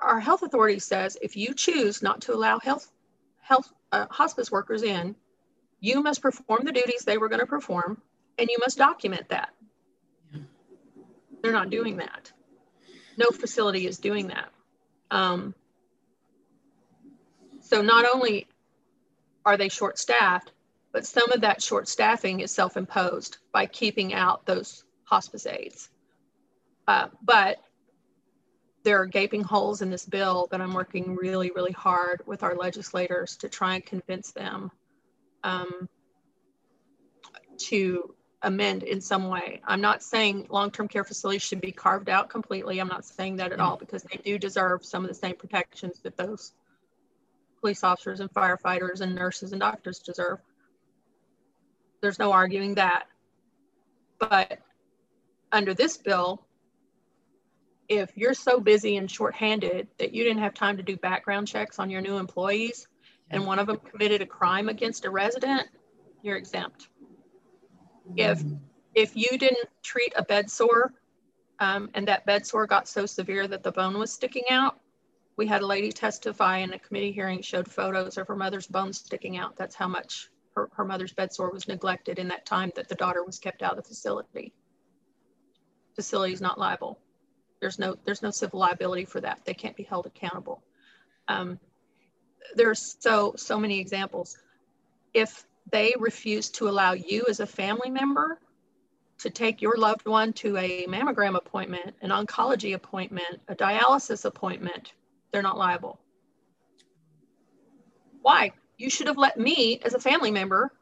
[0.03, 2.90] Our health authority says if you choose not to allow health,
[3.40, 5.14] health uh, hospice workers in,
[5.80, 8.00] you must perform the duties they were going to perform
[8.38, 9.50] and you must document that.
[11.42, 12.32] They're not doing that.
[13.16, 14.48] No facility is doing that.
[15.11, 15.55] Um,
[17.61, 18.46] so not only
[19.44, 20.53] are they short staffed,
[20.92, 25.88] but some of that short staffing is self imposed by keeping out those hospice aides.
[26.86, 27.59] Uh, but
[28.85, 32.57] there are gaping holes in this bill that I'm working really, really hard with our
[32.57, 34.70] legislators to try and convince them
[35.45, 35.89] um,
[37.59, 39.61] to amend in some way.
[39.64, 42.80] I'm not saying long-term care facilities should be carved out completely.
[42.80, 46.01] I'm not saying that at all because they do deserve some of the same protections
[46.01, 46.53] that those
[47.61, 50.41] police officers and firefighters and nurses and doctors deserve.
[52.01, 53.05] There's no arguing that.
[54.18, 54.59] But
[55.53, 56.45] under this bill,
[57.99, 61.78] if you're so busy and shorthanded that you didn't have time to do background checks
[61.78, 62.88] on your new employees
[63.30, 65.68] and one of them committed a crime against a resident,
[66.22, 66.88] you're exempt.
[68.16, 68.43] If
[68.95, 70.93] if you didn't treat a bed sore
[71.59, 74.80] um, and that bed sore got so severe that the bone was sticking out,
[75.36, 78.99] we had a lady testify in a committee hearing, showed photos of her mother's bones
[78.99, 79.57] sticking out.
[79.57, 82.95] That's how much her, her mother's bed sore was neglected in that time that the
[82.95, 84.53] daughter was kept out of the facility.
[85.95, 87.01] Facility is not liable.
[87.62, 89.44] There's no, there's no civil liability for that.
[89.44, 90.64] They can't be held accountable.
[91.28, 91.60] Um,
[92.56, 94.36] there's so, so many examples.
[95.14, 98.40] If they refuse to allow you as a family member
[99.18, 104.94] to take your loved one to a mammogram appointment, an oncology appointment, a dialysis appointment,
[105.30, 106.00] they're not liable.
[108.22, 108.50] Why?
[108.76, 110.72] You should have let me, as a family member,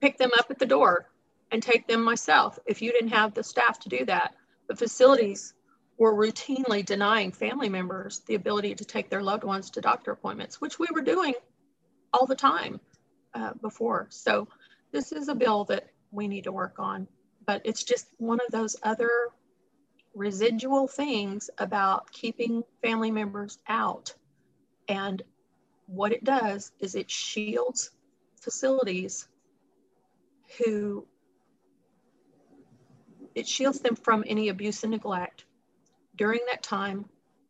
[0.00, 1.10] pick them up at the door
[1.50, 4.34] and take them myself if you didn't have the staff to do that.
[4.68, 5.54] The facilities
[5.98, 10.60] were routinely denying family members the ability to take their loved ones to doctor appointments,
[10.60, 11.34] which we were doing
[12.12, 12.80] all the time
[13.34, 14.06] uh, before.
[14.10, 14.46] So
[14.92, 17.08] this is a bill that we need to work on,
[17.46, 19.10] but it's just one of those other
[20.14, 24.14] residual things about keeping family members out.
[24.88, 25.22] And
[25.86, 27.90] what it does is it shields
[28.40, 29.28] facilities
[30.58, 31.06] who
[33.38, 35.44] it shields them from any abuse and neglect
[36.16, 37.04] during that time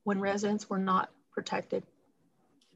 [0.04, 1.82] when residents were not protected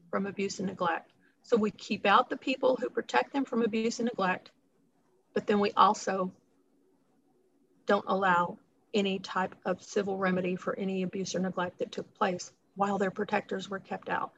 [0.09, 1.11] from abuse and neglect.
[1.43, 4.49] So we keep out the people who protect them from abuse and neglect,
[5.35, 6.31] but then we also
[7.85, 8.57] don't allow
[8.95, 13.11] any type of civil remedy for any abuse or neglect that took place while their
[13.11, 14.31] protectors were kept out.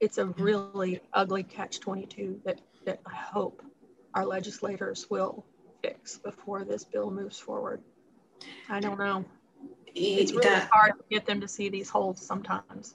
[0.00, 0.42] It's a mm-hmm.
[0.42, 3.62] really ugly catch 22 that, that I hope
[4.12, 5.46] our legislators will
[5.82, 7.82] fix before this bill moves forward.
[8.68, 9.24] I don't know.
[9.94, 12.94] It's really that, hard to get them to see these holes sometimes.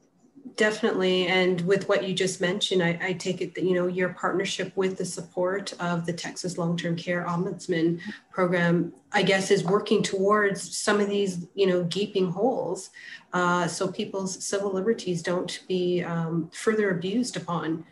[0.56, 1.28] Definitely.
[1.28, 4.76] And with what you just mentioned, I, I, take it that, you know, your partnership
[4.76, 10.78] with the support of the Texas Long-Term Care Ombudsman program, I guess, is working towards
[10.78, 12.90] some of these, you know, gaping holes
[13.32, 17.86] uh, so people's civil liberties don't be um, further abused upon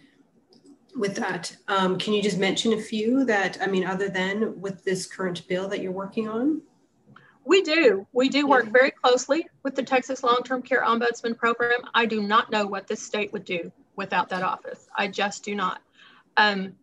[0.95, 1.55] with that.
[1.69, 5.47] Um, can you just mention a few that, I mean, other than with this current
[5.47, 6.61] bill that you're working on?
[7.51, 8.07] We do.
[8.13, 11.81] We do work very closely with the Texas Long-Term Care Ombudsman Program.
[11.93, 14.87] I do not know what this state would do without that office.
[14.95, 15.81] I just do not.
[16.37, 16.77] Um,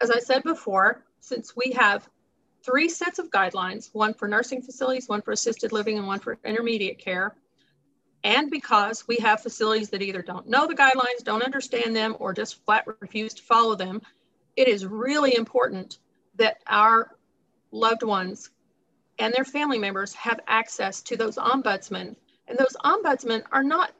[0.00, 2.08] as I said before, since we have
[2.64, 6.36] three sets of guidelines, one for nursing facilities, one for assisted living, and one for
[6.44, 7.36] intermediate care,
[8.24, 12.34] and because we have facilities that either don't know the guidelines, don't understand them, or
[12.34, 14.02] just flat refuse to follow them,
[14.56, 15.98] it is really important
[16.34, 17.12] that our
[17.70, 18.50] loved ones
[19.20, 22.16] and their family members have access to those ombudsmen.
[22.48, 23.92] And those ombudsmen are not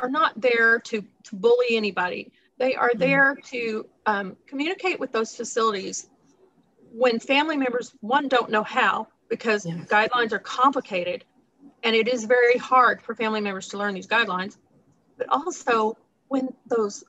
[0.00, 2.30] are not there to, to bully anybody.
[2.58, 3.00] They are mm-hmm.
[3.00, 6.08] there to um, communicate with those facilities
[6.92, 11.24] when family members, one, don't know how because guidelines are complicated,
[11.82, 14.56] And it is very hard for family members to learn these guidelines.
[15.16, 15.98] But also,
[16.28, 17.04] when those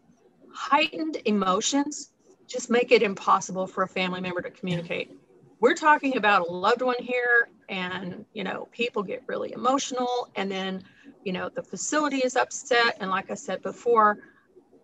[0.52, 2.12] heightened emotions
[2.48, 5.12] just make it impossible for a family member to communicate.
[5.60, 10.52] We're talking about a loved one here, and you know, people get really emotional, and
[10.52, 10.84] then
[11.24, 12.98] you know, the facility is upset.
[13.00, 14.20] And like I said before,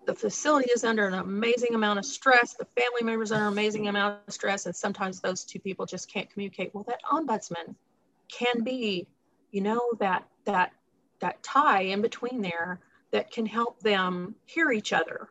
[0.05, 2.53] the facility is under an amazing amount of stress.
[2.53, 4.65] The family members are under an amazing amount of stress.
[4.65, 6.73] And sometimes those two people just can't communicate.
[6.73, 7.75] Well, that ombudsman
[8.31, 9.07] can be,
[9.51, 10.71] you know, that that
[11.19, 12.79] that tie in between there
[13.11, 15.29] that can help them hear each other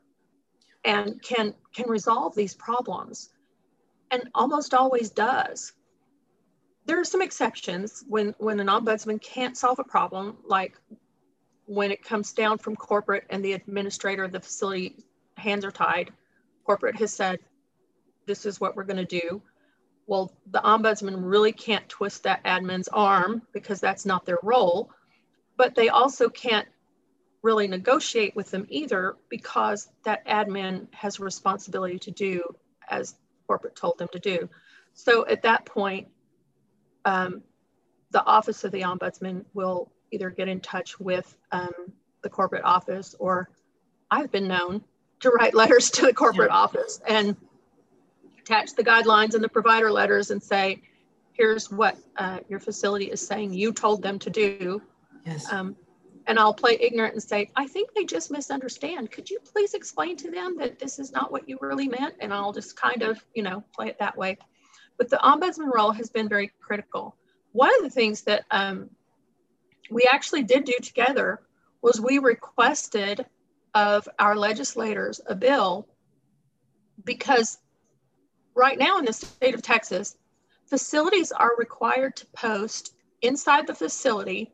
[0.85, 3.31] and can can resolve these problems
[4.11, 5.73] and almost always does
[6.87, 10.79] there are some exceptions when when an ombudsman can't solve a problem like
[11.67, 14.97] when it comes down from corporate and the administrator of the facility
[15.37, 16.13] hands are tied,
[16.65, 17.39] corporate has said,
[18.27, 19.43] this is what we're going to do.
[20.07, 24.91] Well, the ombudsman really can't twist that admin's arm because that's not their role,
[25.57, 26.69] but they also can't
[27.43, 32.43] really negotiate with them either because that admin has a responsibility to do
[32.91, 34.49] as corporate told them to do.
[34.95, 36.09] So at that point,
[37.05, 37.43] um,
[38.11, 41.73] the office of the ombudsman will either get in touch with um,
[42.23, 43.51] the corporate office or
[44.11, 44.85] I've been known
[45.21, 46.57] to write letters to the corporate yeah.
[46.57, 47.37] office and
[48.39, 50.83] attach the guidelines and the provider letters and say,
[51.33, 54.81] here's what uh, your facility is saying you told them to do.
[55.27, 55.53] Yes.
[55.53, 55.75] Um,
[56.27, 59.11] and I'll play ignorant and say, I think they just misunderstand.
[59.11, 62.15] Could you please explain to them that this is not what you really meant?
[62.21, 64.39] And I'll just kind of, you know, play it that way.
[64.97, 67.17] But the ombudsman role has been very critical.
[67.53, 68.91] One of the things that um,
[69.91, 71.41] we actually did do together
[71.83, 73.27] was we requested
[73.75, 75.87] of our legislators a bill
[77.05, 77.59] because
[78.55, 80.17] right now in the state of Texas,
[80.67, 84.53] facilities are required to post inside the facility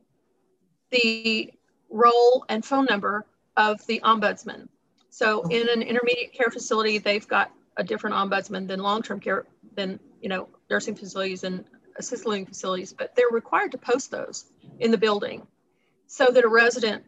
[0.91, 1.53] the
[1.91, 3.27] role and phone number
[3.57, 4.69] of the ombudsman.
[5.11, 9.99] So in an intermediate care facility, they've got a different ombudsman than long-term care, than
[10.21, 11.65] you know nursing facilities and
[11.97, 14.47] assisted living facilities, but they're required to post those
[14.79, 15.47] in the building
[16.07, 17.05] so that a resident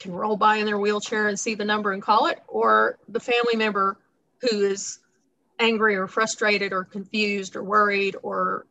[0.00, 3.20] can roll by in their wheelchair and see the number and call it, or the
[3.20, 3.98] family member
[4.40, 4.98] who is
[5.60, 8.66] angry or frustrated or confused or worried or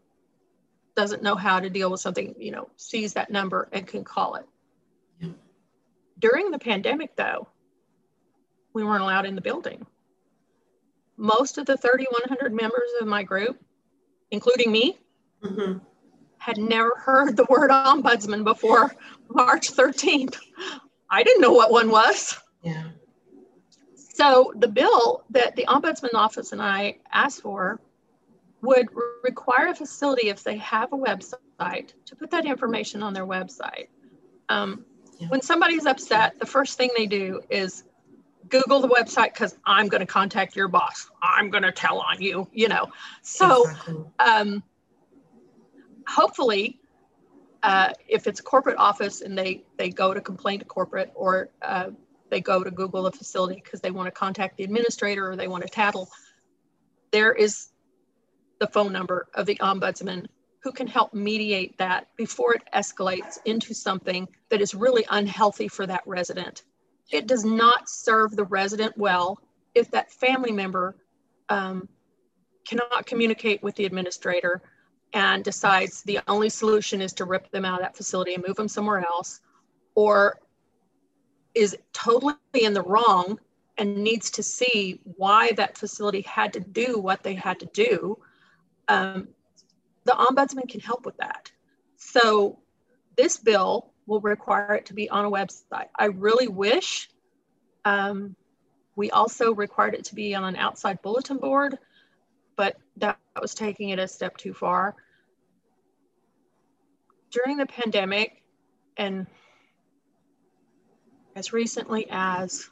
[0.95, 4.35] doesn't know how to deal with something, you know, sees that number and can call
[4.35, 4.45] it.
[6.21, 7.49] During the pandemic, though,
[8.73, 9.85] we weren't allowed in the building.
[11.17, 13.61] Most of the 3,100 members of my group,
[14.31, 14.97] including me,
[15.43, 15.79] mm-hmm
[16.41, 18.95] had never heard the word ombudsman before
[19.29, 20.37] March 13th.
[21.07, 22.35] I didn't know what one was.
[22.63, 22.85] Yeah.
[23.95, 27.79] So the bill that the ombudsman office and I asked for
[28.63, 28.87] would
[29.23, 33.87] require a facility, if they have a website, to put that information on their website.
[34.49, 34.83] Um.
[35.29, 37.83] When somebody's upset, the first thing they do is
[38.49, 41.09] Google the website because I'm going to contact your boss.
[41.21, 42.87] I'm going to tell on you, you know.
[43.21, 44.05] So, exactly.
[44.19, 44.63] um,
[46.07, 46.79] hopefully,
[47.63, 51.49] uh, if it's a corporate office and they they go to complain to corporate or
[51.61, 51.91] uh,
[52.29, 55.47] they go to Google the facility because they want to contact the administrator or they
[55.47, 56.09] want to tattle,
[57.11, 57.69] there is
[58.59, 60.27] the phone number of the ombudsman
[60.63, 65.87] who can help mediate that before it escalates into something that is really unhealthy for
[65.87, 66.63] that resident.
[67.11, 69.39] It does not serve the resident well
[69.73, 70.95] if that family member
[71.49, 71.89] um,
[72.65, 74.61] cannot communicate with the administrator
[75.13, 78.55] and decides the only solution is to rip them out of that facility and move
[78.55, 79.41] them somewhere else,
[79.95, 80.39] or
[81.53, 83.37] is totally in the wrong
[83.77, 88.17] and needs to see why that facility had to do what they had to do,
[88.87, 89.27] um,
[90.05, 91.51] the ombudsman can help with that.
[91.97, 92.59] So
[93.15, 95.89] this bill will require it to be on a website.
[95.97, 97.09] I really wish
[97.85, 98.35] um,
[98.95, 101.77] we also required it to be on an outside bulletin board
[102.61, 104.95] but that was taking it a step too far.
[107.31, 108.43] During the pandemic,
[108.97, 109.25] and
[111.35, 112.69] as recently as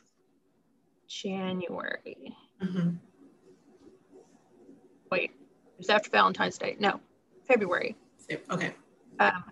[1.07, 2.89] January, mm-hmm.
[5.11, 6.75] wait, it was after Valentine's Day.
[6.80, 6.99] No,
[7.49, 7.97] February.
[8.51, 8.73] Okay.
[9.19, 9.43] Um,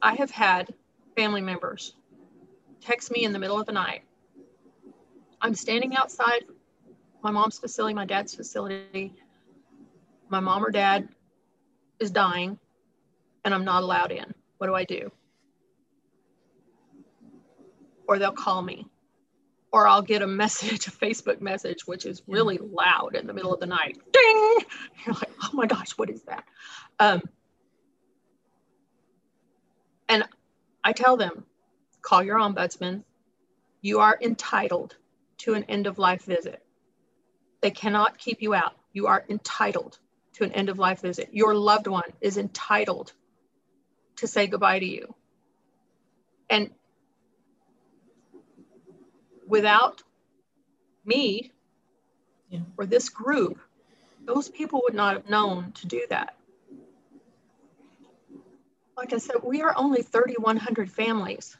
[0.00, 0.72] I have had
[1.14, 1.94] family members
[2.80, 4.02] text me in the middle of the night.
[5.40, 6.44] I'm standing outside
[7.22, 9.12] my mom's facility, my dad's facility,
[10.30, 11.08] my mom or dad
[12.00, 12.58] is dying
[13.44, 14.34] and I'm not allowed in.
[14.58, 15.12] What do I do?
[18.08, 18.86] Or they'll call me.
[19.74, 23.52] Or I'll get a message, a Facebook message, which is really loud in the middle
[23.52, 23.98] of the night.
[24.12, 24.58] Ding!
[25.04, 26.44] You're like, oh my gosh, what is that?
[27.00, 27.20] Um,
[30.08, 30.22] and
[30.84, 31.44] I tell them,
[32.02, 33.02] call your ombudsman.
[33.82, 34.94] You are entitled
[35.38, 36.62] to an end of life visit.
[37.60, 38.76] They cannot keep you out.
[38.92, 39.98] You are entitled
[40.34, 41.30] to an end of life visit.
[41.32, 43.12] Your loved one is entitled
[44.18, 45.16] to say goodbye to you.
[46.48, 46.70] And
[49.46, 50.02] without
[51.04, 51.52] me
[52.48, 52.60] yeah.
[52.76, 53.58] or this group,
[54.24, 56.36] those people would not have known to do that.
[58.96, 61.56] Like I said, we are only 3,100 families.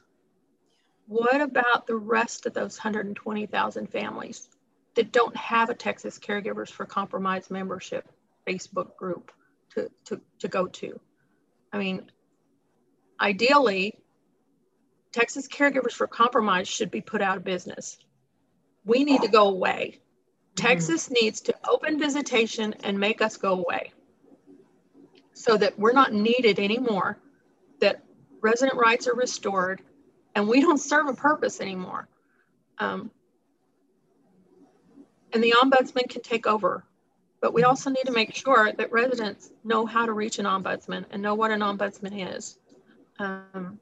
[1.06, 4.48] What about the rest of those 120,000 families
[4.94, 8.08] that don't have a Texas Caregivers for Compromise membership
[8.46, 9.32] Facebook group
[9.70, 10.98] to, to, to go to?
[11.72, 12.10] I mean,
[13.20, 13.98] ideally,
[15.14, 17.98] Texas Caregivers for Compromise should be put out of business.
[18.84, 20.00] We need to go away.
[20.56, 20.66] Mm-hmm.
[20.66, 23.92] Texas needs to open visitation and make us go away
[25.32, 27.18] so that we're not needed anymore,
[27.80, 28.02] that
[28.40, 29.82] resident rights are restored,
[30.34, 32.08] and we don't serve a purpose anymore.
[32.78, 33.10] Um,
[35.32, 36.84] and the ombudsman can take over.
[37.40, 41.04] But we also need to make sure that residents know how to reach an ombudsman
[41.10, 42.58] and know what an ombudsman is.
[43.18, 43.78] Um,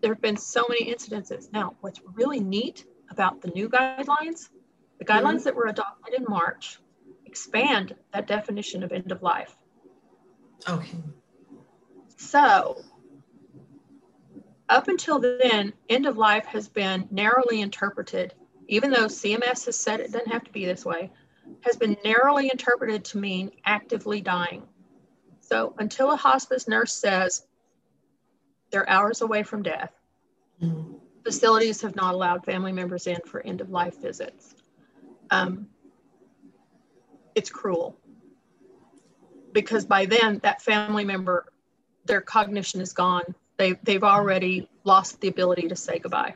[0.00, 1.52] there have been so many incidences.
[1.52, 4.48] Now, what's really neat about the new guidelines,
[4.98, 5.44] the guidelines mm-hmm.
[5.44, 6.78] that were adopted in March
[7.26, 9.56] expand that definition of end of life.
[10.68, 10.98] Okay.
[12.16, 12.82] So,
[14.68, 18.34] up until then, end of life has been narrowly interpreted,
[18.68, 21.10] even though CMS has said it doesn't have to be this way,
[21.62, 24.62] has been narrowly interpreted to mean actively dying.
[25.40, 27.46] So, until a hospice nurse says,
[28.70, 29.92] they're hours away from death.
[30.62, 30.94] Mm-hmm.
[31.24, 34.54] Facilities have not allowed family members in for end of life visits.
[35.30, 35.68] Um,
[37.34, 37.96] it's cruel
[39.52, 41.46] because by then that family member,
[42.04, 43.34] their cognition is gone.
[43.56, 46.34] They, they've already lost the ability to say goodbye.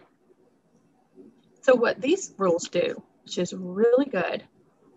[1.62, 4.44] So, what these rules do, which is really good,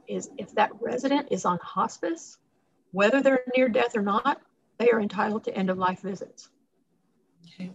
[0.08, 2.38] is if that resident is on hospice,
[2.92, 4.42] whether they're near death or not,
[4.78, 6.50] they are entitled to end of life visits.
[7.54, 7.72] Okay.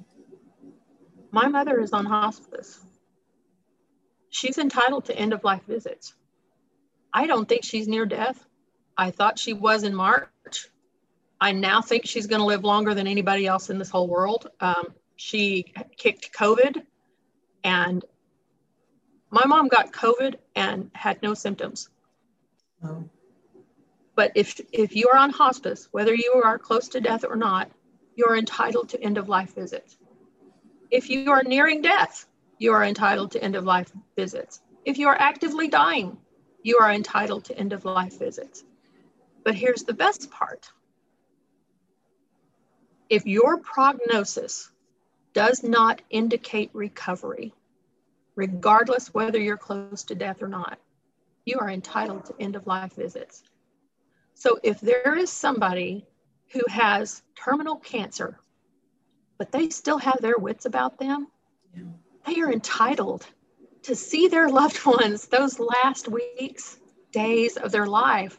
[1.31, 2.81] My mother is on hospice.
[4.31, 6.15] She's entitled to end of life visits.
[7.13, 8.45] I don't think she's near death.
[8.97, 10.69] I thought she was in March.
[11.41, 14.49] I now think she's going to live longer than anybody else in this whole world.
[14.61, 16.83] Um, she kicked COVID,
[17.65, 18.05] and
[19.31, 21.89] my mom got COVID and had no symptoms.
[22.85, 23.05] Oh.
[24.15, 27.71] But if if you are on hospice, whether you are close to death or not,
[28.17, 29.97] you're entitled to end of life visits.
[30.91, 32.27] If you are nearing death,
[32.59, 34.61] you are entitled to end of life visits.
[34.85, 36.19] If you are actively dying,
[36.63, 38.65] you are entitled to end of life visits.
[39.45, 40.71] But here's the best part
[43.09, 44.71] if your prognosis
[45.35, 47.53] does not indicate recovery,
[48.37, 50.79] regardless whether you're close to death or not,
[51.45, 53.43] you are entitled to end of life visits.
[54.35, 56.07] So if there is somebody
[56.53, 58.39] who has terminal cancer,
[59.39, 61.29] but they still have their wits about them,
[61.75, 61.85] yeah.
[62.27, 63.27] they are entitled
[63.83, 66.79] to see their loved ones those last weeks,
[67.11, 68.39] days of their life.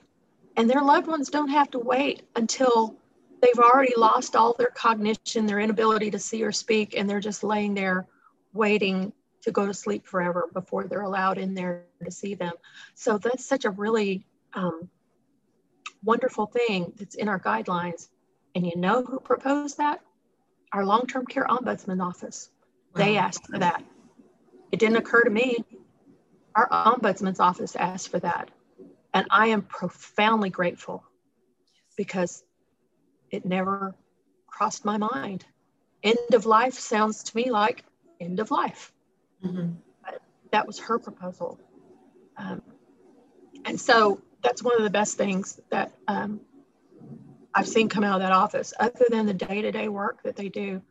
[0.56, 2.96] And their loved ones don't have to wait until
[3.42, 7.44] they've already lost all their cognition, their inability to see or speak, and they're just
[7.44, 8.08] laying there
[8.54, 9.12] waiting
[9.42, 12.54] to go to sleep forever before they're allowed in there to see them.
[12.96, 14.90] So that's such a really um,
[16.04, 18.08] wonderful thing that's in our guidelines.
[18.56, 20.02] And you know who proposed that?
[20.72, 22.50] Our long term care ombudsman office.
[22.96, 23.06] Wow.
[23.06, 23.84] They asked for that.
[24.72, 25.64] It didn't occur to me.
[26.56, 28.50] Our ombudsman's office asked for that.
[29.14, 31.04] And I am profoundly grateful
[31.96, 32.44] because
[33.32, 33.96] it never
[34.48, 35.46] crossed my mind.
[36.02, 37.84] End of life sounds to me like
[38.20, 38.92] end of life.
[39.44, 39.74] Mm-hmm.
[40.04, 41.60] But that was her proposal.
[42.38, 42.62] Um,
[43.66, 46.42] and so that's one of the best things that um,
[47.54, 50.36] I've seen come out of that office, other than the day to day work that
[50.36, 50.82] they do.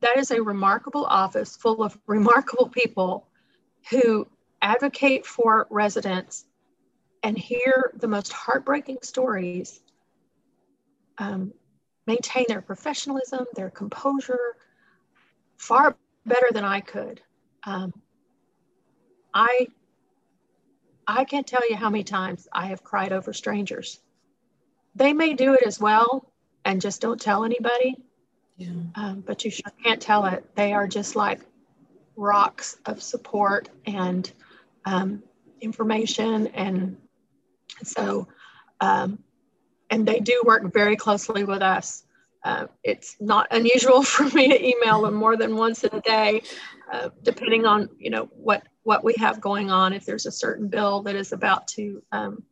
[0.00, 3.26] That is a remarkable office full of remarkable people
[3.90, 4.26] who
[4.60, 6.46] advocate for residents
[7.24, 9.80] and hear the most heartbreaking stories,
[11.18, 11.52] um,
[12.06, 14.56] maintain their professionalism, their composure,
[15.56, 17.20] far better than I could.
[17.64, 17.92] Um,
[19.34, 19.68] I
[21.12, 24.00] I can't tell you how many times I have cried over strangers.
[24.94, 26.32] They may do it as well
[26.64, 27.96] and just don't tell anybody,
[28.56, 28.70] yeah.
[28.94, 30.44] um, but you sure can't tell it.
[30.54, 31.40] They are just like
[32.16, 34.30] rocks of support and
[34.86, 35.22] um,
[35.60, 36.46] information.
[36.48, 36.96] And
[37.82, 38.28] so,
[38.80, 39.18] um,
[39.90, 42.04] and they do work very closely with us.
[42.42, 46.42] Uh, it's not unusual for me to email them more than once a day,
[46.90, 49.92] uh, depending on you know what what we have going on.
[49.92, 52.42] If there's a certain bill that is about to um,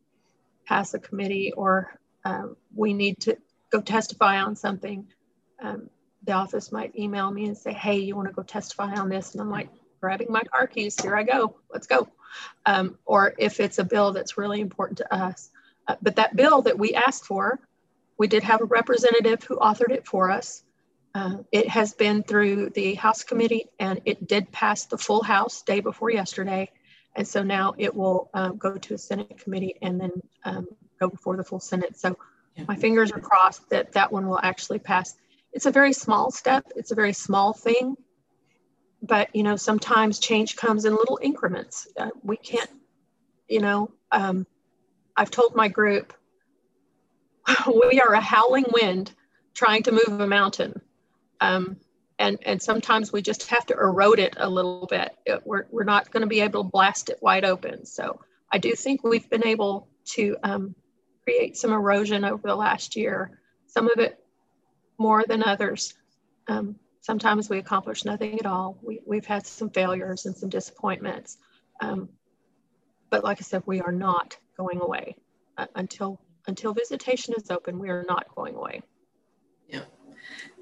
[0.65, 3.37] pass a committee, or um, we need to
[3.71, 5.05] go testify on something,
[5.61, 5.89] um,
[6.23, 9.33] the office might email me and say, "Hey, you want to go testify on this?"
[9.33, 9.69] And I'm like,
[9.99, 12.07] grabbing my car keys, here I go, let's go.
[12.65, 15.51] Um, or if it's a bill that's really important to us.
[15.87, 17.59] Uh, but that bill that we asked for
[18.21, 20.61] we did have a representative who authored it for us.
[21.13, 25.61] Uh, it has been through the House committee and it did pass the full House
[25.61, 26.71] day before yesterday.
[27.15, 30.11] And so now it will um, go to a Senate committee and then
[30.45, 30.67] um,
[30.99, 31.99] go before the full Senate.
[31.99, 32.17] So
[32.55, 32.63] yeah.
[32.67, 35.15] my fingers are crossed that that one will actually pass.
[35.51, 36.71] It's a very small step.
[36.75, 37.97] It's a very small thing,
[39.01, 41.87] but you know sometimes change comes in little increments.
[41.97, 42.69] Uh, we can't,
[43.49, 43.91] you know.
[44.13, 44.47] Um,
[45.17, 46.13] I've told my group
[47.67, 49.11] we are a howling wind
[49.53, 50.81] trying to move a mountain.
[51.41, 51.77] Um,
[52.19, 55.15] and, and sometimes we just have to erode it a little bit.
[55.25, 57.85] It, we're, we're not going to be able to blast it wide open.
[57.85, 58.21] So
[58.51, 60.75] I do think we've been able to um,
[61.23, 64.19] create some erosion over the last year, some of it
[64.99, 65.95] more than others.
[66.47, 68.77] Um, sometimes we accomplish nothing at all.
[68.83, 71.37] We, we've had some failures and some disappointments.
[71.81, 72.09] Um,
[73.09, 75.15] but like I said, we are not going away
[75.57, 78.81] uh, until until visitation is open, we are not going away.
[79.67, 79.83] Yeah.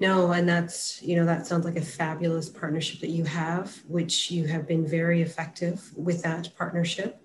[0.00, 4.30] No, and that's, you know, that sounds like a fabulous partnership that you have, which
[4.30, 7.22] you have been very effective with that partnership.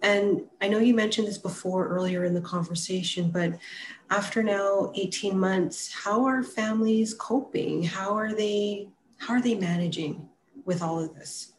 [0.00, 3.58] And I know you mentioned this before earlier in the conversation, but
[4.10, 7.82] after now 18 months, how are families coping?
[7.82, 10.28] How are they how are they managing
[10.66, 11.54] with all of this?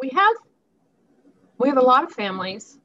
[0.00, 0.36] We have
[1.58, 2.78] we have a lot of families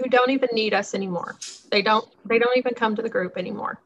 [0.00, 1.36] who don't even need us anymore.
[1.70, 3.80] They don't they don't even come to the group anymore.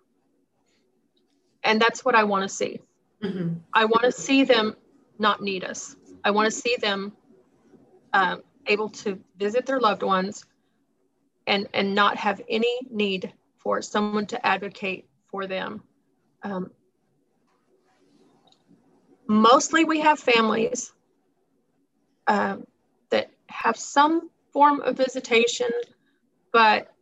[1.63, 2.81] And that's what I want to see.
[3.23, 3.55] Mm-hmm.
[3.73, 4.77] I want to see them
[5.19, 5.97] not need us.
[6.23, 7.13] I want to see them
[8.13, 10.45] um, able to visit their loved ones
[11.47, 15.83] and and not have any need for someone to advocate for them.
[16.43, 16.71] Um,
[19.27, 20.93] mostly we have families
[22.27, 22.67] um,
[23.11, 25.69] that have some form of visitation,
[26.55, 26.95] but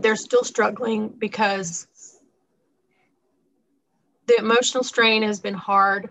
[0.00, 1.86] they're still struggling because
[4.26, 6.10] the emotional strain has been hard.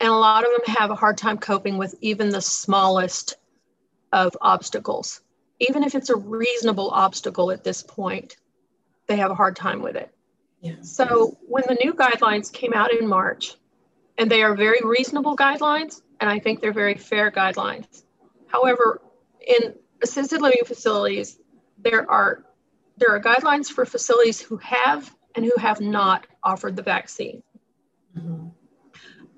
[0.00, 3.38] And a lot of them have a hard time coping with even the smallest
[4.12, 5.20] of obstacles.
[5.58, 8.36] Even if it's a reasonable obstacle at this point,
[9.08, 10.14] they have a hard time with it.
[10.60, 10.76] Yeah.
[10.82, 13.56] So when the new guidelines came out in March,
[14.16, 18.04] and they are very reasonable guidelines, and I think they're very fair guidelines.
[18.46, 19.02] However,
[19.44, 21.38] in assisted living facilities,
[21.78, 22.44] there are
[22.96, 27.42] there are guidelines for facilities who have and who have not offered the vaccine.
[28.16, 28.48] Mm-hmm.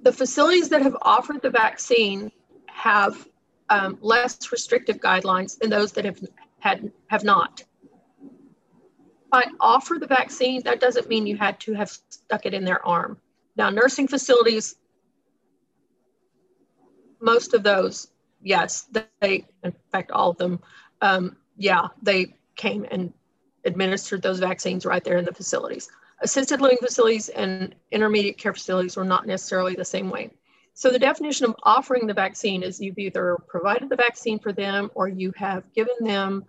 [0.02, 2.32] The facilities that have offered the vaccine
[2.66, 3.28] have
[3.68, 6.20] um, less restrictive guidelines than those that have
[6.58, 7.62] had have not.
[9.30, 12.84] By offer the vaccine, that doesn't mean you had to have stuck it in their
[12.84, 13.18] arm.
[13.56, 14.76] Now, nursing facilities
[17.20, 18.08] most of those,
[18.42, 18.86] yes,
[19.20, 20.60] they, in fact, all of them,
[21.00, 23.12] um, yeah, they came and
[23.64, 25.88] administered those vaccines right there in the facilities.
[26.22, 30.30] Assisted living facilities and intermediate care facilities were not necessarily the same way.
[30.74, 34.90] So the definition of offering the vaccine is you've either provided the vaccine for them
[34.94, 36.44] or you have given them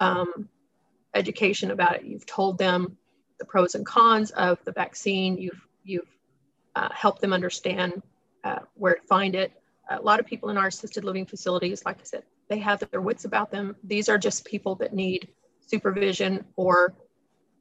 [0.00, 0.48] um,
[1.14, 2.04] education about it.
[2.04, 2.96] You've told them
[3.38, 5.36] the pros and cons of the vaccine.
[5.38, 6.08] You've you've
[6.76, 8.02] uh, helped them understand
[8.42, 9.52] uh, where to find it
[9.90, 13.00] a lot of people in our assisted living facilities, like I said, they have their
[13.00, 13.76] wits about them.
[13.84, 15.28] These are just people that need
[15.60, 16.94] supervision or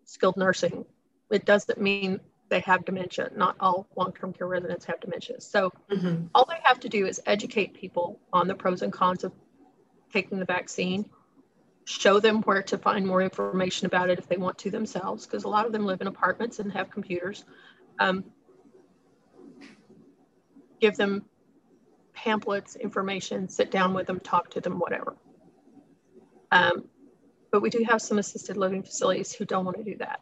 [0.06, 0.86] skilled nursing.
[1.32, 2.20] It doesn't mean
[2.50, 3.32] they have dementia.
[3.36, 5.42] Not all long-term care residents have dementia.
[5.42, 6.26] So mm-hmm.
[6.36, 9.34] all they have to do is educate people on the pros and cons of
[10.12, 11.10] taking the vaccine,
[11.86, 15.44] show them where to find more information about it if they want to themselves, because
[15.44, 17.44] a lot of them live in apartments and have computers.
[18.00, 18.24] Um,
[20.80, 21.26] give them
[22.14, 25.16] pamphlets, information, sit down with them, talk to them, whatever.
[26.52, 26.86] Um,
[27.52, 30.22] but we do have some assisted living facilities who don't want to do that.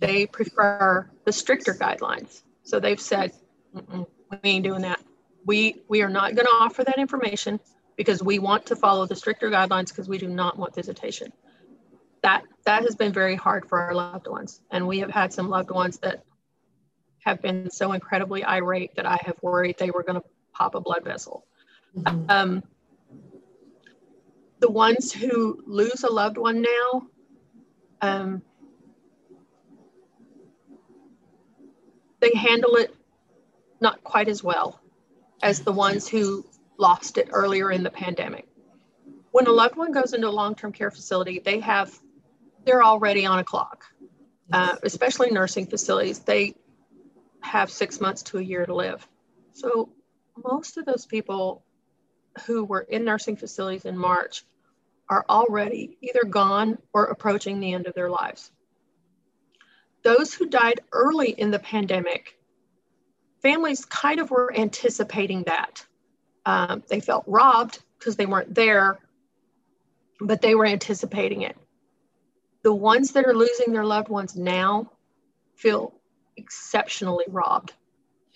[0.00, 2.42] They prefer the stricter guidelines.
[2.62, 3.32] So they've said,
[3.72, 4.06] we
[4.42, 5.00] ain't doing that.
[5.46, 7.60] We, we are not going to offer that information
[7.96, 11.32] because we want to follow the stricter guidelines because we do not want visitation.
[12.22, 14.60] That, that has been very hard for our loved ones.
[14.70, 16.24] And we have had some loved ones that
[17.20, 20.80] have been so incredibly irate that I have worried they were going to pop a
[20.80, 21.44] blood vessel.
[21.96, 22.30] Mm-hmm.
[22.30, 22.62] Um,
[24.60, 27.06] the ones who lose a loved one now,
[28.00, 28.42] um,
[32.20, 32.94] they handle it
[33.80, 34.80] not quite as well
[35.42, 36.44] as the ones who
[36.78, 38.48] lost it earlier in the pandemic.
[39.30, 41.92] When a loved one goes into a long-term care facility, they have
[42.64, 43.84] they're already on a clock,
[44.52, 46.20] uh, especially nursing facilities.
[46.20, 46.54] They
[47.42, 49.06] have six months to a year to live.
[49.52, 49.90] So
[50.42, 51.64] most of those people
[52.46, 54.44] who were in nursing facilities in March
[55.08, 58.50] are already either gone or approaching the end of their lives.
[60.02, 62.36] Those who died early in the pandemic,
[63.42, 65.84] families kind of were anticipating that.
[66.46, 68.98] Um, they felt robbed because they weren't there,
[70.20, 71.56] but they were anticipating it.
[72.62, 74.90] The ones that are losing their loved ones now
[75.56, 75.94] feel
[76.36, 77.72] exceptionally robbed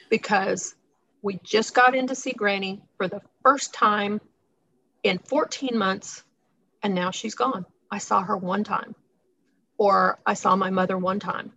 [0.09, 0.75] because
[1.23, 4.21] we just got in to see Granny for the first time
[5.03, 6.23] in 14 months,
[6.83, 7.67] and now she's gone.
[7.91, 8.95] I saw her one time,
[9.79, 11.53] or I saw my mother one time,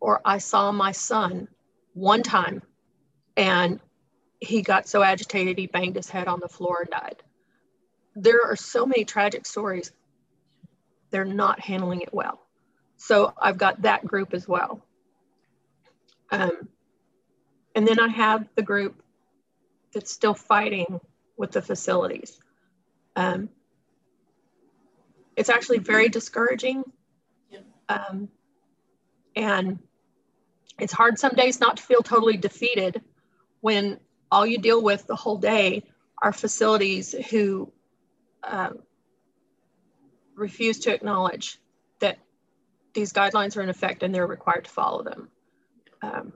[0.00, 1.48] or I saw my son
[1.94, 2.62] one time,
[3.36, 3.80] and
[4.40, 7.22] he got so agitated he banged his head on the floor and died.
[8.14, 9.92] There are so many tragic stories.
[11.10, 12.40] They're not handling it well.
[12.96, 14.84] So I've got that group as well.
[16.30, 16.68] Um,
[17.76, 19.02] and then I have the group
[19.92, 20.98] that's still fighting
[21.36, 22.40] with the facilities.
[23.14, 23.50] Um,
[25.36, 26.84] it's actually very discouraging.
[27.88, 28.28] Um,
[29.36, 29.78] and
[30.80, 33.02] it's hard some days not to feel totally defeated
[33.60, 34.00] when
[34.32, 35.84] all you deal with the whole day
[36.22, 37.70] are facilities who
[38.42, 38.78] um,
[40.34, 41.58] refuse to acknowledge
[42.00, 42.18] that
[42.94, 45.28] these guidelines are in effect and they're required to follow them.
[46.00, 46.32] Um,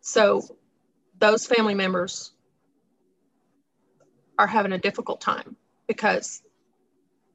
[0.00, 0.42] so
[1.22, 2.32] those family members
[4.36, 5.54] are having a difficult time
[5.86, 6.42] because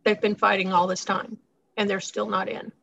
[0.04, 1.38] they've been fighting all this time
[1.78, 2.74] and they're still not in.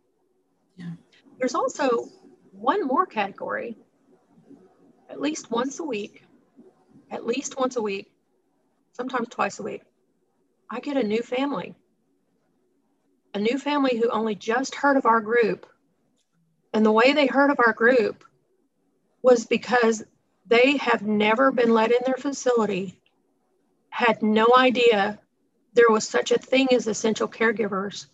[0.77, 0.93] Yeah.
[1.39, 2.09] There's also
[2.53, 3.77] one more category,
[5.11, 6.25] at least once a week,
[7.11, 8.11] at least once a week,
[8.93, 9.83] sometimes twice a week.
[10.71, 11.75] I get a new family,
[13.35, 15.67] a new family who only just heard of our group.
[16.73, 18.25] And the way they heard of our group
[19.21, 20.03] was because
[20.47, 23.01] they have never been let in their facility,
[23.89, 25.19] had no idea
[25.73, 28.07] there was such a thing as essential caregivers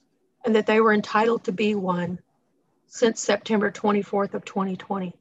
[0.44, 2.18] and that they were entitled to be one
[2.86, 5.14] since September 24th of 2020.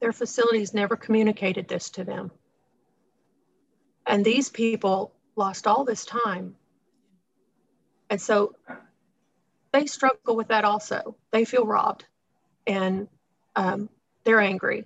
[0.00, 2.30] Their facilities never communicated this to them.
[4.06, 6.56] And these people lost all this time.
[8.10, 8.54] And so
[9.72, 11.16] they struggle with that also.
[11.30, 12.04] They feel robbed
[12.66, 13.08] and
[13.56, 13.88] um,
[14.24, 14.84] they're angry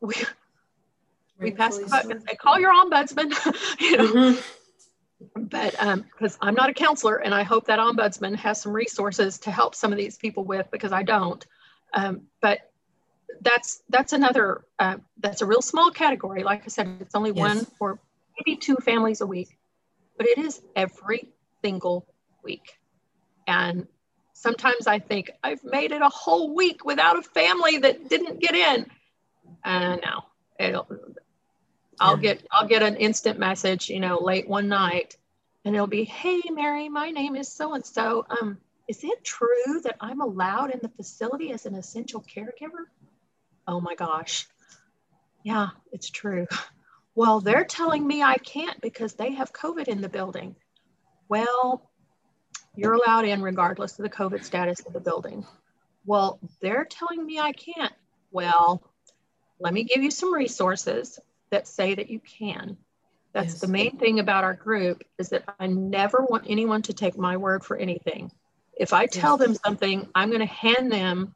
[0.00, 0.14] we
[1.38, 3.32] we pass the buck and say, call your ombudsman,
[3.80, 4.12] you know.
[4.12, 4.40] Mm-hmm.
[5.34, 9.38] But because um, I'm not a counselor, and I hope that ombudsman has some resources
[9.40, 11.44] to help some of these people with because I don't.
[11.92, 12.60] Um, but
[13.40, 16.44] that's that's another uh, that's a real small category.
[16.44, 17.38] Like I said, it's only yes.
[17.38, 17.98] one or
[18.38, 19.58] maybe two families a week,
[20.16, 21.28] but it is every
[21.62, 22.06] single
[22.44, 22.78] week.
[23.46, 23.88] And
[24.34, 28.54] sometimes I think I've made it a whole week without a family that didn't get
[28.54, 28.86] in
[29.64, 30.24] uh, no,
[30.58, 30.86] it'll,
[32.00, 35.16] I'll get I'll get an instant message, you know, late one night,
[35.64, 38.24] and it'll be, "Hey, Mary, my name is so and so.
[38.28, 42.86] Um, is it true that I'm allowed in the facility as an essential caregiver?"
[43.66, 44.46] Oh my gosh,
[45.42, 46.46] yeah, it's true.
[47.14, 50.54] Well, they're telling me I can't because they have COVID in the building.
[51.28, 51.90] Well,
[52.76, 55.44] you're allowed in regardless of the COVID status of the building.
[56.06, 57.92] Well, they're telling me I can't.
[58.30, 58.87] Well,
[59.60, 61.18] let me give you some resources
[61.50, 62.76] that say that you can.
[63.32, 63.60] That's yes.
[63.60, 67.36] the main thing about our group is that I never want anyone to take my
[67.36, 68.30] word for anything.
[68.78, 69.46] If I tell yes.
[69.46, 71.34] them something, I'm going to hand them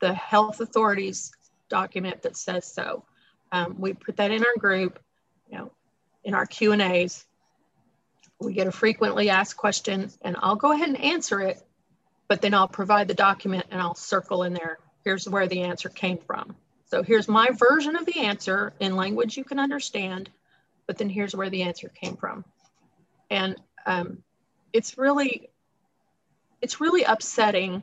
[0.00, 1.32] the health authorities
[1.68, 3.04] document that says so.
[3.52, 4.98] Um, we put that in our group,
[5.50, 5.70] you know,
[6.24, 7.24] in our Q and A's.
[8.40, 11.62] We get a frequently asked question, and I'll go ahead and answer it,
[12.26, 14.78] but then I'll provide the document and I'll circle in there.
[15.04, 16.56] Here's where the answer came from.
[16.92, 20.28] So here's my version of the answer in language you can understand,
[20.86, 22.44] but then here's where the answer came from.
[23.30, 24.18] And um,
[24.74, 25.48] it's really,
[26.60, 27.82] it's really upsetting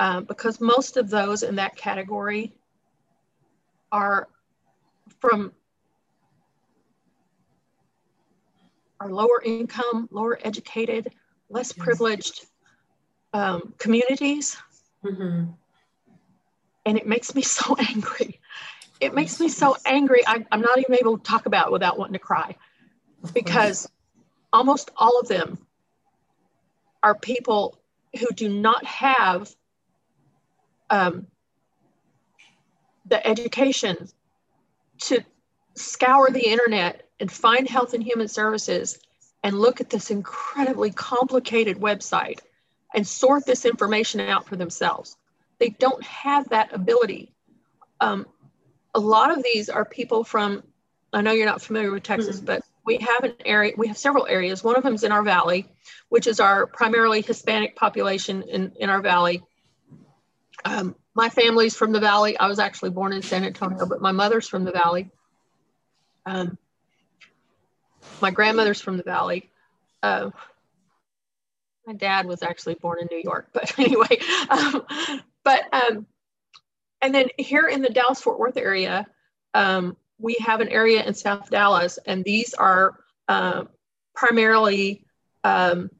[0.00, 2.52] um, because most of those in that category
[3.92, 4.26] are
[5.20, 5.52] from
[8.98, 11.12] are lower income, lower educated,
[11.50, 12.46] less privileged
[13.32, 14.56] um, communities.
[15.04, 15.52] Mm-hmm
[16.84, 18.40] and it makes me so angry.
[19.00, 20.22] It makes me so angry.
[20.26, 22.56] I, am not even able to talk about it without wanting to cry
[23.32, 23.88] because
[24.52, 25.58] almost all of them
[27.02, 27.78] are people
[28.18, 29.54] who do not have
[30.90, 31.26] um,
[33.06, 34.08] the education
[35.00, 35.20] to
[35.74, 38.98] scour the internet and find health and human services
[39.42, 42.38] and look at this incredibly complicated website
[42.94, 45.16] and sort this information out for themselves.
[45.58, 47.32] They don't have that ability.
[48.00, 48.26] Um,
[48.94, 50.62] a lot of these are people from,
[51.12, 52.46] I know you're not familiar with Texas, mm-hmm.
[52.46, 54.62] but we have an area, we have several areas.
[54.62, 55.68] One of them is in our valley,
[56.08, 59.42] which is our primarily Hispanic population in, in our valley.
[60.64, 62.38] Um, my family's from the valley.
[62.38, 65.10] I was actually born in San Antonio, but my mother's from the valley.
[66.26, 66.58] Um,
[68.20, 69.50] my grandmother's from the valley.
[70.02, 70.30] Uh,
[71.86, 74.18] my dad was actually born in New York, but anyway.
[74.48, 74.84] Um,
[75.44, 76.06] but um,
[77.00, 79.06] and then here in the Dallas Fort Worth area,
[79.52, 82.94] um, we have an area in South Dallas, and these are
[83.28, 83.64] uh,
[84.14, 85.04] primarily
[85.44, 85.90] um,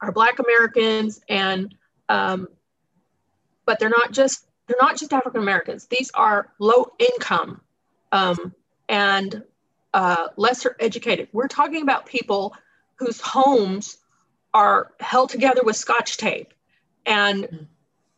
[0.00, 1.74] are Black Americans, and
[2.08, 2.48] um,
[3.64, 5.86] but they're not just they're not just African Americans.
[5.86, 7.60] These are low income
[8.12, 8.54] um,
[8.88, 9.42] and
[9.94, 11.28] uh, lesser educated.
[11.32, 12.54] We're talking about people
[12.96, 13.98] whose homes
[14.52, 16.52] are held together with scotch tape
[17.06, 17.66] and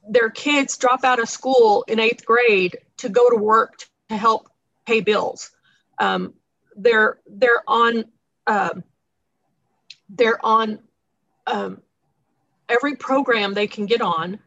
[0.08, 4.48] their kids drop out of school in eighth grade to go to work to help
[4.86, 5.50] pay bills.
[5.98, 6.34] Um,
[6.76, 8.04] they're they're on
[8.46, 8.84] um,
[10.08, 10.80] they're on
[11.46, 11.80] um,
[12.68, 14.38] every program they can get on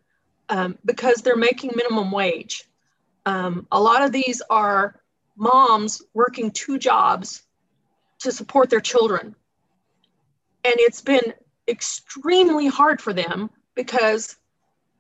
[0.50, 2.66] um, because they're making minimum wage.
[3.26, 5.00] Um, a lot of these are
[5.36, 7.44] moms working two jobs
[8.20, 9.36] to support their children.
[10.64, 11.34] And it's been
[11.68, 14.36] extremely hard for them because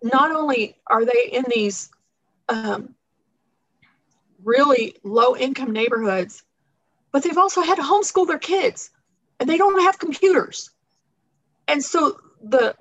[0.06, 1.90] not only are they in these
[2.48, 2.94] um,
[4.44, 6.44] really low income neighborhoods,
[7.12, 8.92] but they've also had to homeschool their kids
[9.40, 10.70] and they don't have computers.
[11.68, 12.76] And so the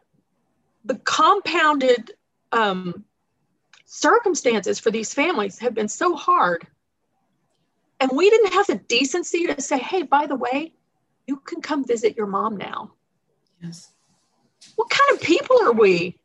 [0.84, 2.12] the compounded
[2.52, 3.04] um,
[3.86, 6.66] circumstances for these families have been so hard
[8.00, 10.74] and we didn't have the decency to say, hey, by the way,
[11.26, 12.92] you can come visit your mom now.
[13.62, 13.92] Yes.
[14.76, 16.18] What kind of people are we?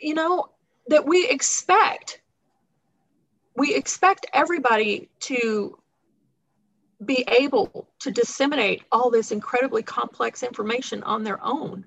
[0.00, 0.50] You know,
[0.88, 2.20] that we expect.
[3.56, 5.78] We expect everybody to
[7.04, 11.84] be able to disseminate all this incredibly complex information on their own.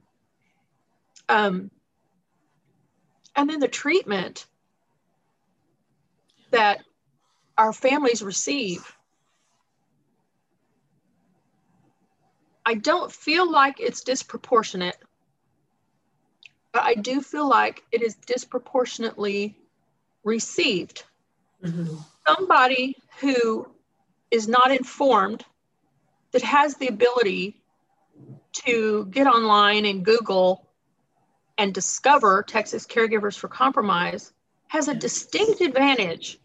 [1.28, 1.72] Um,
[3.36, 4.48] and then the treatment
[6.52, 6.84] that
[7.58, 8.96] our families receive.
[12.66, 14.98] I don't feel like it's disproportionate,
[16.72, 19.58] but I do feel like it is disproportionately
[20.24, 21.04] received.
[21.64, 21.96] Mm-hmm.
[22.28, 23.68] Somebody who
[24.32, 25.44] is not informed,
[26.32, 27.56] that has the ability
[28.54, 30.68] to get online and Google
[31.58, 34.32] and discover Texas Caregivers for Compromise,
[34.68, 36.40] has a distinct advantage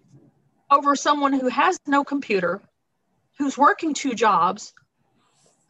[0.70, 2.62] over someone who has no computer,
[3.38, 4.72] who's working two jobs,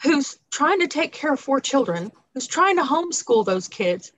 [0.02, 4.12] who's trying to take care of four children, who's trying to homeschool those kids,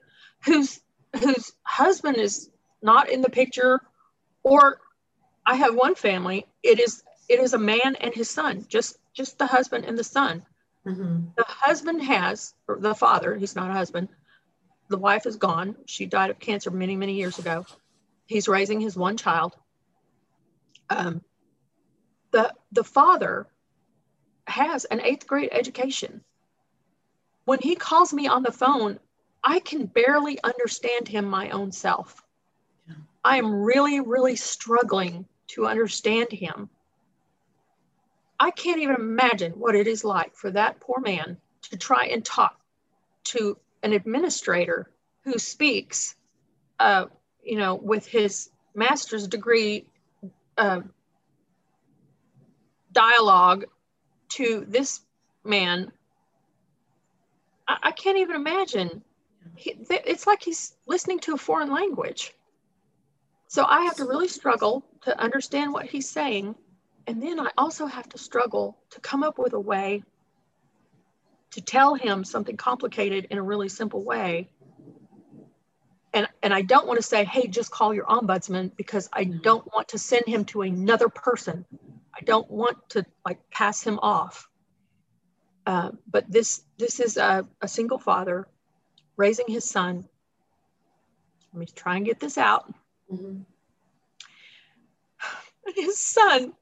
[0.46, 0.80] whose
[1.20, 2.50] whose husband is
[2.82, 3.80] not in the picture,
[4.42, 4.80] or
[5.44, 6.46] I have one family.
[6.62, 10.04] It is it is a man and his son, just just the husband and the
[10.04, 10.44] son.
[10.86, 11.26] Mm-hmm.
[11.36, 14.08] The husband has, or the father, he's not a husband.
[14.88, 15.74] The wife is gone.
[15.86, 17.66] She died of cancer many, many years ago.
[18.26, 19.56] He's raising his one child
[20.90, 21.22] um,
[22.32, 23.46] the the father
[24.46, 26.22] has an eighth grade education.
[27.44, 28.98] When he calls me on the phone,
[29.46, 32.20] I can barely understand him my own self.
[32.88, 32.94] Yeah.
[33.24, 36.68] I am really, really struggling to understand him.
[38.40, 41.36] I can't even imagine what it is like for that poor man
[41.70, 42.60] to try and talk
[43.26, 44.90] to an administrator
[45.22, 46.16] who speaks,
[46.80, 47.06] uh,
[47.42, 49.86] you know, with his master's degree
[50.58, 50.80] uh,
[52.90, 53.64] dialogue
[54.30, 55.02] to this
[55.44, 55.92] man,
[57.68, 59.04] I, I can't even imagine.
[59.56, 62.32] He, it's like he's listening to a foreign language.
[63.48, 66.54] So I have to really struggle to understand what he's saying.
[67.06, 70.02] And then I also have to struggle to come up with a way
[71.52, 74.50] to tell him something complicated in a really simple way
[76.16, 79.38] and and I don't want to say, hey, just call your ombudsman because I mm-hmm.
[79.42, 81.66] don't want to send him to another person.
[82.14, 84.48] I don't want to like pass him off.
[85.66, 88.48] Uh, but this this is a, a single father
[89.16, 90.08] raising his son.
[91.52, 92.72] Let me try and get this out.
[93.12, 93.40] Mm-hmm.
[95.74, 96.52] His son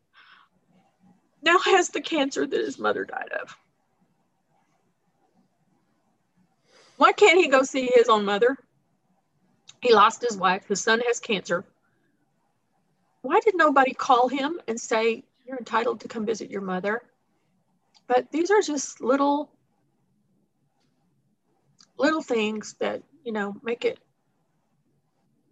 [1.42, 3.56] now has the cancer that his mother died of.
[6.96, 8.56] Why can't he go see his own mother?
[9.82, 10.66] He lost his wife.
[10.66, 11.64] His son has cancer.
[13.22, 17.02] Why did nobody call him and say, You're entitled to come visit your mother?
[18.06, 19.50] But these are just little,
[21.98, 23.98] little things that, you know, make it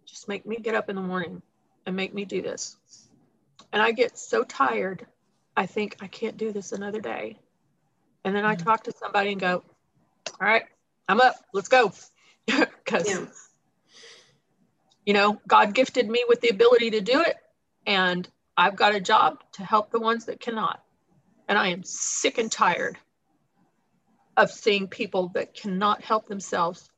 [0.05, 1.41] just make me get up in the morning
[1.85, 2.77] and make me do this.
[3.71, 5.07] And I get so tired,
[5.57, 7.39] I think I can't do this another day.
[8.23, 8.63] And then I mm-hmm.
[8.63, 9.63] talk to somebody and go,
[10.39, 10.63] All right,
[11.07, 11.91] I'm up, let's go.
[12.45, 13.25] Because, yeah.
[15.05, 17.37] you know, God gifted me with the ability to do it.
[17.87, 18.27] And
[18.57, 20.83] I've got a job to help the ones that cannot.
[21.47, 22.97] And I am sick and tired
[24.35, 26.89] of seeing people that cannot help themselves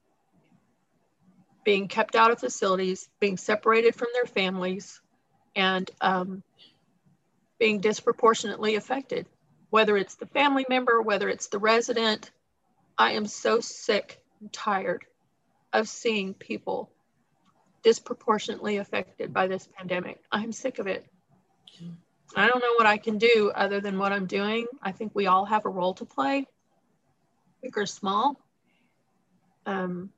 [1.66, 5.02] being kept out of facilities, being separated from their families,
[5.56, 6.44] and um,
[7.60, 9.26] being disproportionately affected,
[9.72, 12.32] whether it's the family member, whether it's the resident.
[12.98, 15.04] I am so sick and tired
[15.74, 16.92] of seeing people
[17.84, 20.20] disproportionately affected by this pandemic.
[20.32, 21.06] I'm sick of it.
[22.36, 24.66] I don't know what I can do other than what I'm doing.
[24.82, 26.48] I think we all have a role to play,
[27.66, 28.40] big or small.
[29.66, 30.12] Um,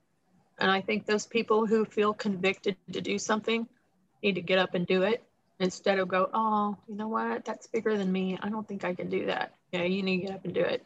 [0.59, 3.67] and I think those people who feel convicted to do something
[4.21, 5.23] need to get up and do it
[5.59, 7.45] instead of go, oh, you know what?
[7.45, 8.37] That's bigger than me.
[8.41, 9.53] I don't think I can do that.
[9.71, 10.85] Yeah, you need to get up and do it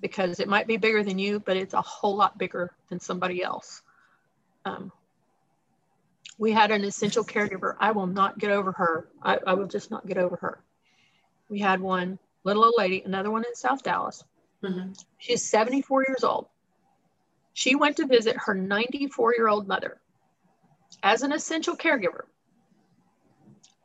[0.00, 3.40] because it might be bigger than you, but it's a whole lot bigger than somebody
[3.42, 3.82] else.
[4.64, 4.90] Um,
[6.38, 7.76] we had an essential caregiver.
[7.78, 9.06] I will not get over her.
[9.22, 10.58] I, I will just not get over her.
[11.48, 14.24] We had one little old lady, another one in South Dallas.
[14.62, 14.92] Mm-hmm.
[15.18, 16.46] She's 74 years old.
[17.52, 20.00] She went to visit her 94 year old mother
[21.02, 22.24] as an essential caregiver.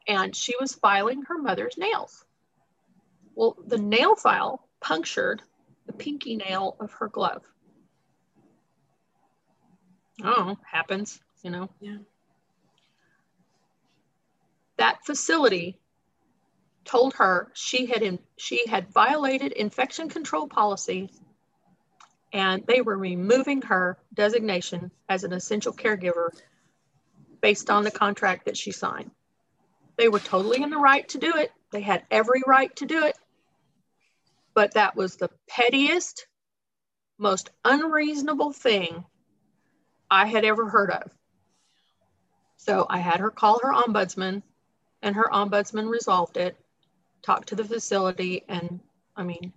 [0.08, 2.24] And she was filing her mother's nails.
[3.36, 5.42] Well, the nail file punctured
[5.86, 7.44] the pinky nail of her glove.
[10.24, 11.70] Oh, happens, you know.
[11.80, 11.98] Yeah.
[14.78, 15.78] That facility
[16.88, 21.10] told her she had in, she had violated infection control policies
[22.34, 26.30] and they were removing her designation as an essential caregiver
[27.42, 29.12] based on the contract that she signed.
[29.98, 31.52] They were totally in the right to do it.
[31.72, 33.18] They had every right to do it.
[34.54, 36.28] But that was the pettiest,
[37.18, 39.06] most unreasonable thing
[40.10, 41.12] I had ever heard of.
[42.58, 44.42] So I had her call her ombudsman,
[45.02, 46.58] and her ombudsman resolved it,
[47.24, 48.80] talked to the facility, and
[49.16, 49.54] I mean,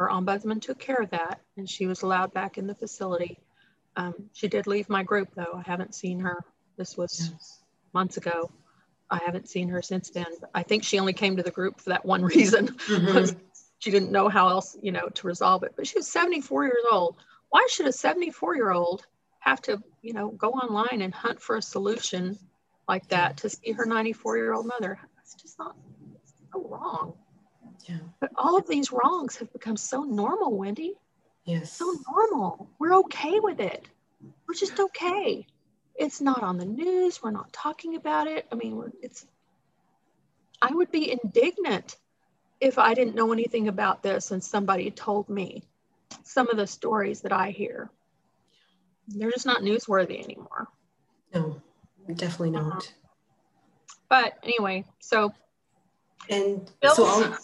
[0.00, 3.38] her ombudsman took care of that and she was allowed back in the facility.
[3.96, 5.52] Um, she did leave my group though.
[5.54, 6.42] I haven't seen her.
[6.78, 7.60] This was yes.
[7.92, 8.50] months ago.
[9.10, 10.24] I haven't seen her since then.
[10.54, 13.38] I think she only came to the group for that one reason mm-hmm.
[13.78, 15.72] she didn't know how else, you know, to resolve it.
[15.76, 17.16] But she was 74 years old.
[17.50, 19.04] Why should a 74 year old
[19.40, 22.38] have to, you know, go online and hunt for a solution
[22.88, 24.98] like that to see her 94 year old mother?
[25.20, 25.76] It's just not
[26.52, 27.14] so wrong.
[27.88, 27.98] Yeah.
[28.20, 30.94] But all of these wrongs have become so normal, Wendy.
[31.44, 31.72] Yes.
[31.72, 32.68] So normal.
[32.78, 33.88] We're okay with it.
[34.46, 35.46] We're just okay.
[35.94, 37.22] It's not on the news.
[37.22, 38.46] We're not talking about it.
[38.52, 39.26] I mean, we're, it's,
[40.60, 41.96] I would be indignant
[42.60, 45.64] if I didn't know anything about this and somebody told me
[46.22, 47.90] some of the stories that I hear.
[49.08, 50.68] They're just not newsworthy anymore.
[51.34, 51.60] No,
[52.14, 52.72] definitely not.
[52.72, 52.80] Uh-huh.
[54.08, 55.32] But anyway, so
[56.28, 57.38] and so I'll,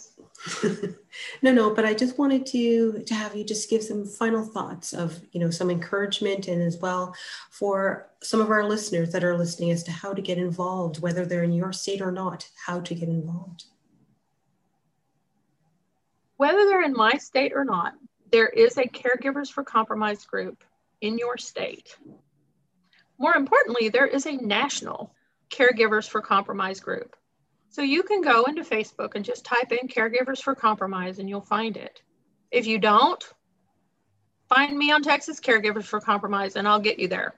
[1.41, 4.93] no, no, but I just wanted to to have you just give some final thoughts
[4.93, 7.15] of you know some encouragement and as well
[7.49, 11.25] for some of our listeners that are listening as to how to get involved, whether
[11.25, 13.65] they're in your state or not, how to get involved.
[16.37, 17.93] Whether they're in my state or not,
[18.31, 20.63] there is a Caregivers for Compromise group
[21.01, 21.95] in your state.
[23.17, 25.13] More importantly, there is a national
[25.49, 27.15] Caregivers for Compromise group.
[27.69, 31.41] So you can go into Facebook and just type in Caregivers for Compromise and you'll
[31.41, 32.01] find it.
[32.51, 33.23] If you don't,
[34.49, 37.35] find me on Texas Caregivers for Compromise and I'll get you there.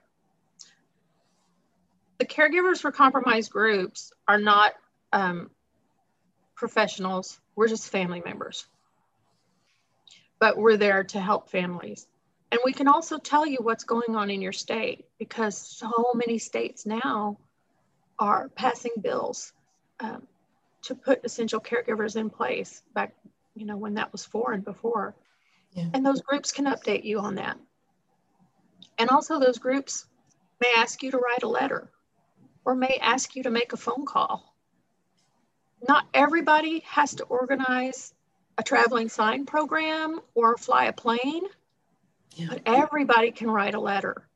[2.19, 4.73] The Caregivers for Compromise groups are not
[5.11, 5.49] um,
[6.55, 8.65] professionals, we're just family members.
[10.39, 12.07] But we're there to help families.
[12.51, 16.37] And we can also tell you what's going on in your state because so many
[16.37, 17.37] states now
[18.17, 19.53] are passing bills
[19.99, 20.27] um,
[20.83, 23.13] to put essential caregivers in place back,
[23.55, 25.15] you know, when that was foreign before.
[25.73, 25.89] Yeah.
[25.93, 27.57] And those groups can update you on that.
[28.97, 30.05] And also, those groups
[30.61, 31.89] may ask you to write a letter
[32.65, 34.53] or may ask you to make a phone call.
[35.87, 38.13] Not everybody has to organize
[38.57, 41.43] a traveling sign program or fly a plane.
[42.35, 42.47] Yeah.
[42.49, 44.27] But everybody can write a letter.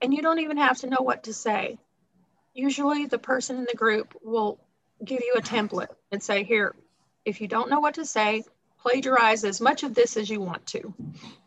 [0.00, 1.78] And you don't even have to know what to say.
[2.54, 4.58] Usually, the person in the group will
[5.04, 6.74] give you a template and say, Here,
[7.24, 8.42] if you don't know what to say,
[8.80, 10.94] plagiarize as much of this as you want to.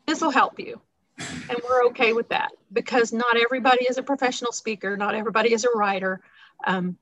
[0.06, 0.82] This will help you.
[1.18, 5.66] And we're okay with that because not everybody is a professional speaker, not everybody is
[5.66, 6.22] a writer.
[6.66, 6.98] Um,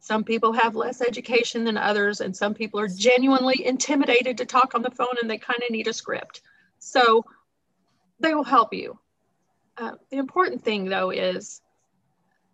[0.00, 4.74] some people have less education than others, and some people are genuinely intimidated to talk
[4.74, 6.42] on the phone and they kind of need a script.
[6.78, 7.24] So
[8.20, 8.98] they will help you.
[9.76, 11.60] Uh, the important thing, though, is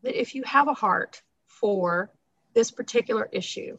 [0.04, 2.10] that if you have a heart for
[2.54, 3.78] this particular issue,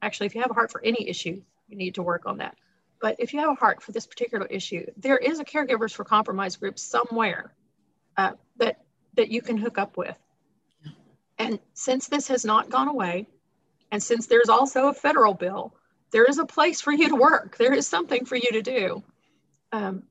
[0.00, 2.56] actually, if you have a heart for any issue, you need to work on that.
[3.00, 6.04] But if you have a heart for this particular issue, there is a caregivers for
[6.04, 7.52] compromise group somewhere
[8.16, 8.80] uh, that
[9.14, 10.16] that you can hook up with.
[11.38, 13.26] And since this has not gone away,
[13.90, 15.74] and since there's also a federal bill,
[16.10, 17.56] there is a place for you to work.
[17.56, 19.02] There is something for you to do.
[19.72, 20.04] Um,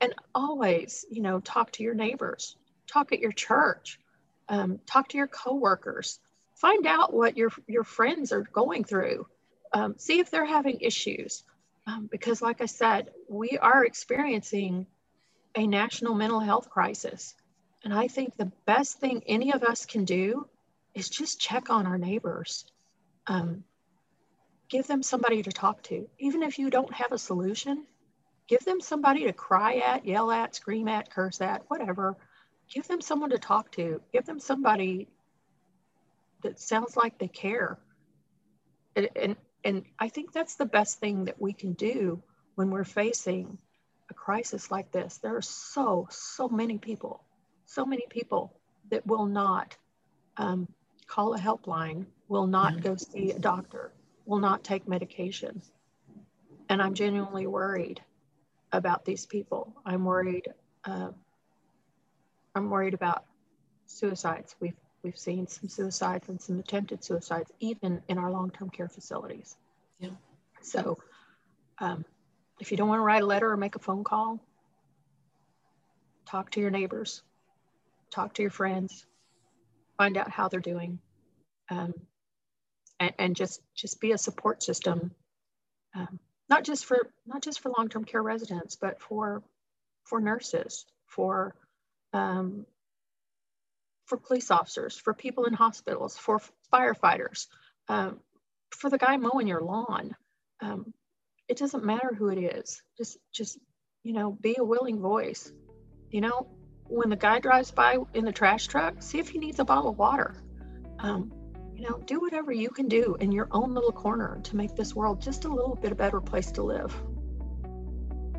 [0.00, 2.56] and always, you know, talk to your neighbors,
[2.86, 3.98] talk at your church,
[4.48, 6.20] um, talk to your coworkers,
[6.54, 9.26] find out what your your friends are going through,
[9.72, 11.44] um, see if they're having issues,
[11.86, 14.86] um, because, like I said, we are experiencing
[15.54, 17.34] a national mental health crisis,
[17.84, 20.48] and I think the best thing any of us can do
[20.94, 22.64] is just check on our neighbors.
[23.26, 23.64] Um,
[24.68, 26.08] give them somebody to talk to.
[26.18, 27.86] Even if you don't have a solution,
[28.48, 32.16] give them somebody to cry at, yell at, scream at, curse at, whatever.
[32.72, 34.00] Give them someone to talk to.
[34.12, 35.08] Give them somebody
[36.42, 37.78] that sounds like they care.
[38.94, 42.22] And, and, and I think that's the best thing that we can do
[42.54, 43.58] when we're facing
[44.10, 45.18] a crisis like this.
[45.18, 47.24] There are so, so many people
[47.68, 48.58] so many people
[48.90, 49.76] that will not
[50.38, 50.66] um,
[51.06, 52.82] call a helpline, will not mm-hmm.
[52.82, 53.92] go see a doctor,
[54.24, 55.60] will not take medication.
[56.70, 58.00] And I'm genuinely worried
[58.72, 59.74] about these people.
[59.84, 60.48] I'm worried.
[60.84, 61.10] Uh,
[62.54, 63.24] I'm worried about
[63.86, 64.54] suicides.
[64.60, 69.56] We've we've seen some suicides and some attempted suicides, even in our long-term care facilities.
[69.98, 70.10] Yeah.
[70.60, 70.98] So,
[71.78, 72.04] um,
[72.60, 74.40] if you don't want to write a letter or make a phone call,
[76.26, 77.22] talk to your neighbors,
[78.10, 79.06] talk to your friends,
[79.96, 80.98] find out how they're doing,
[81.70, 81.94] um,
[82.98, 85.12] and, and, just just be a support system,
[85.94, 86.18] um,
[86.48, 89.42] not just for not just for long-term care residents, but for
[90.04, 91.54] for nurses, for
[92.12, 92.66] um,
[94.06, 96.40] for police officers, for people in hospitals, for
[96.72, 97.46] firefighters,
[97.88, 98.20] um,
[98.70, 100.14] for the guy mowing your lawn.
[100.60, 100.92] Um,
[101.48, 102.82] it doesn't matter who it is.
[102.96, 103.58] Just just
[104.02, 105.52] you know, be a willing voice.
[106.10, 106.48] You know,
[106.86, 109.90] when the guy drives by in the trash truck, see if he needs a bottle
[109.90, 110.42] of water.
[110.98, 111.32] Um,
[111.74, 114.94] you know, do whatever you can do in your own little corner to make this
[114.94, 116.94] world just a little bit a better place to live.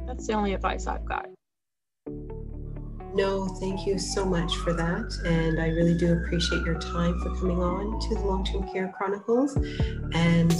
[0.08, 1.28] That's the only advice I've got.
[3.14, 5.18] No, thank you so much for that.
[5.26, 8.94] And I really do appreciate your time for coming on to the Long Term Care
[8.96, 9.56] Chronicles.
[10.14, 10.54] And,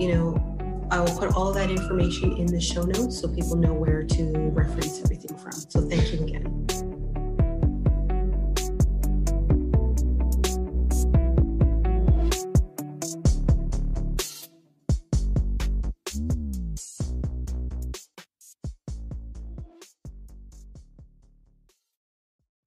[0.00, 3.74] you know, I will put all that information in the show notes so people know
[3.74, 5.52] where to reference everything from.
[5.52, 6.87] So thank you again.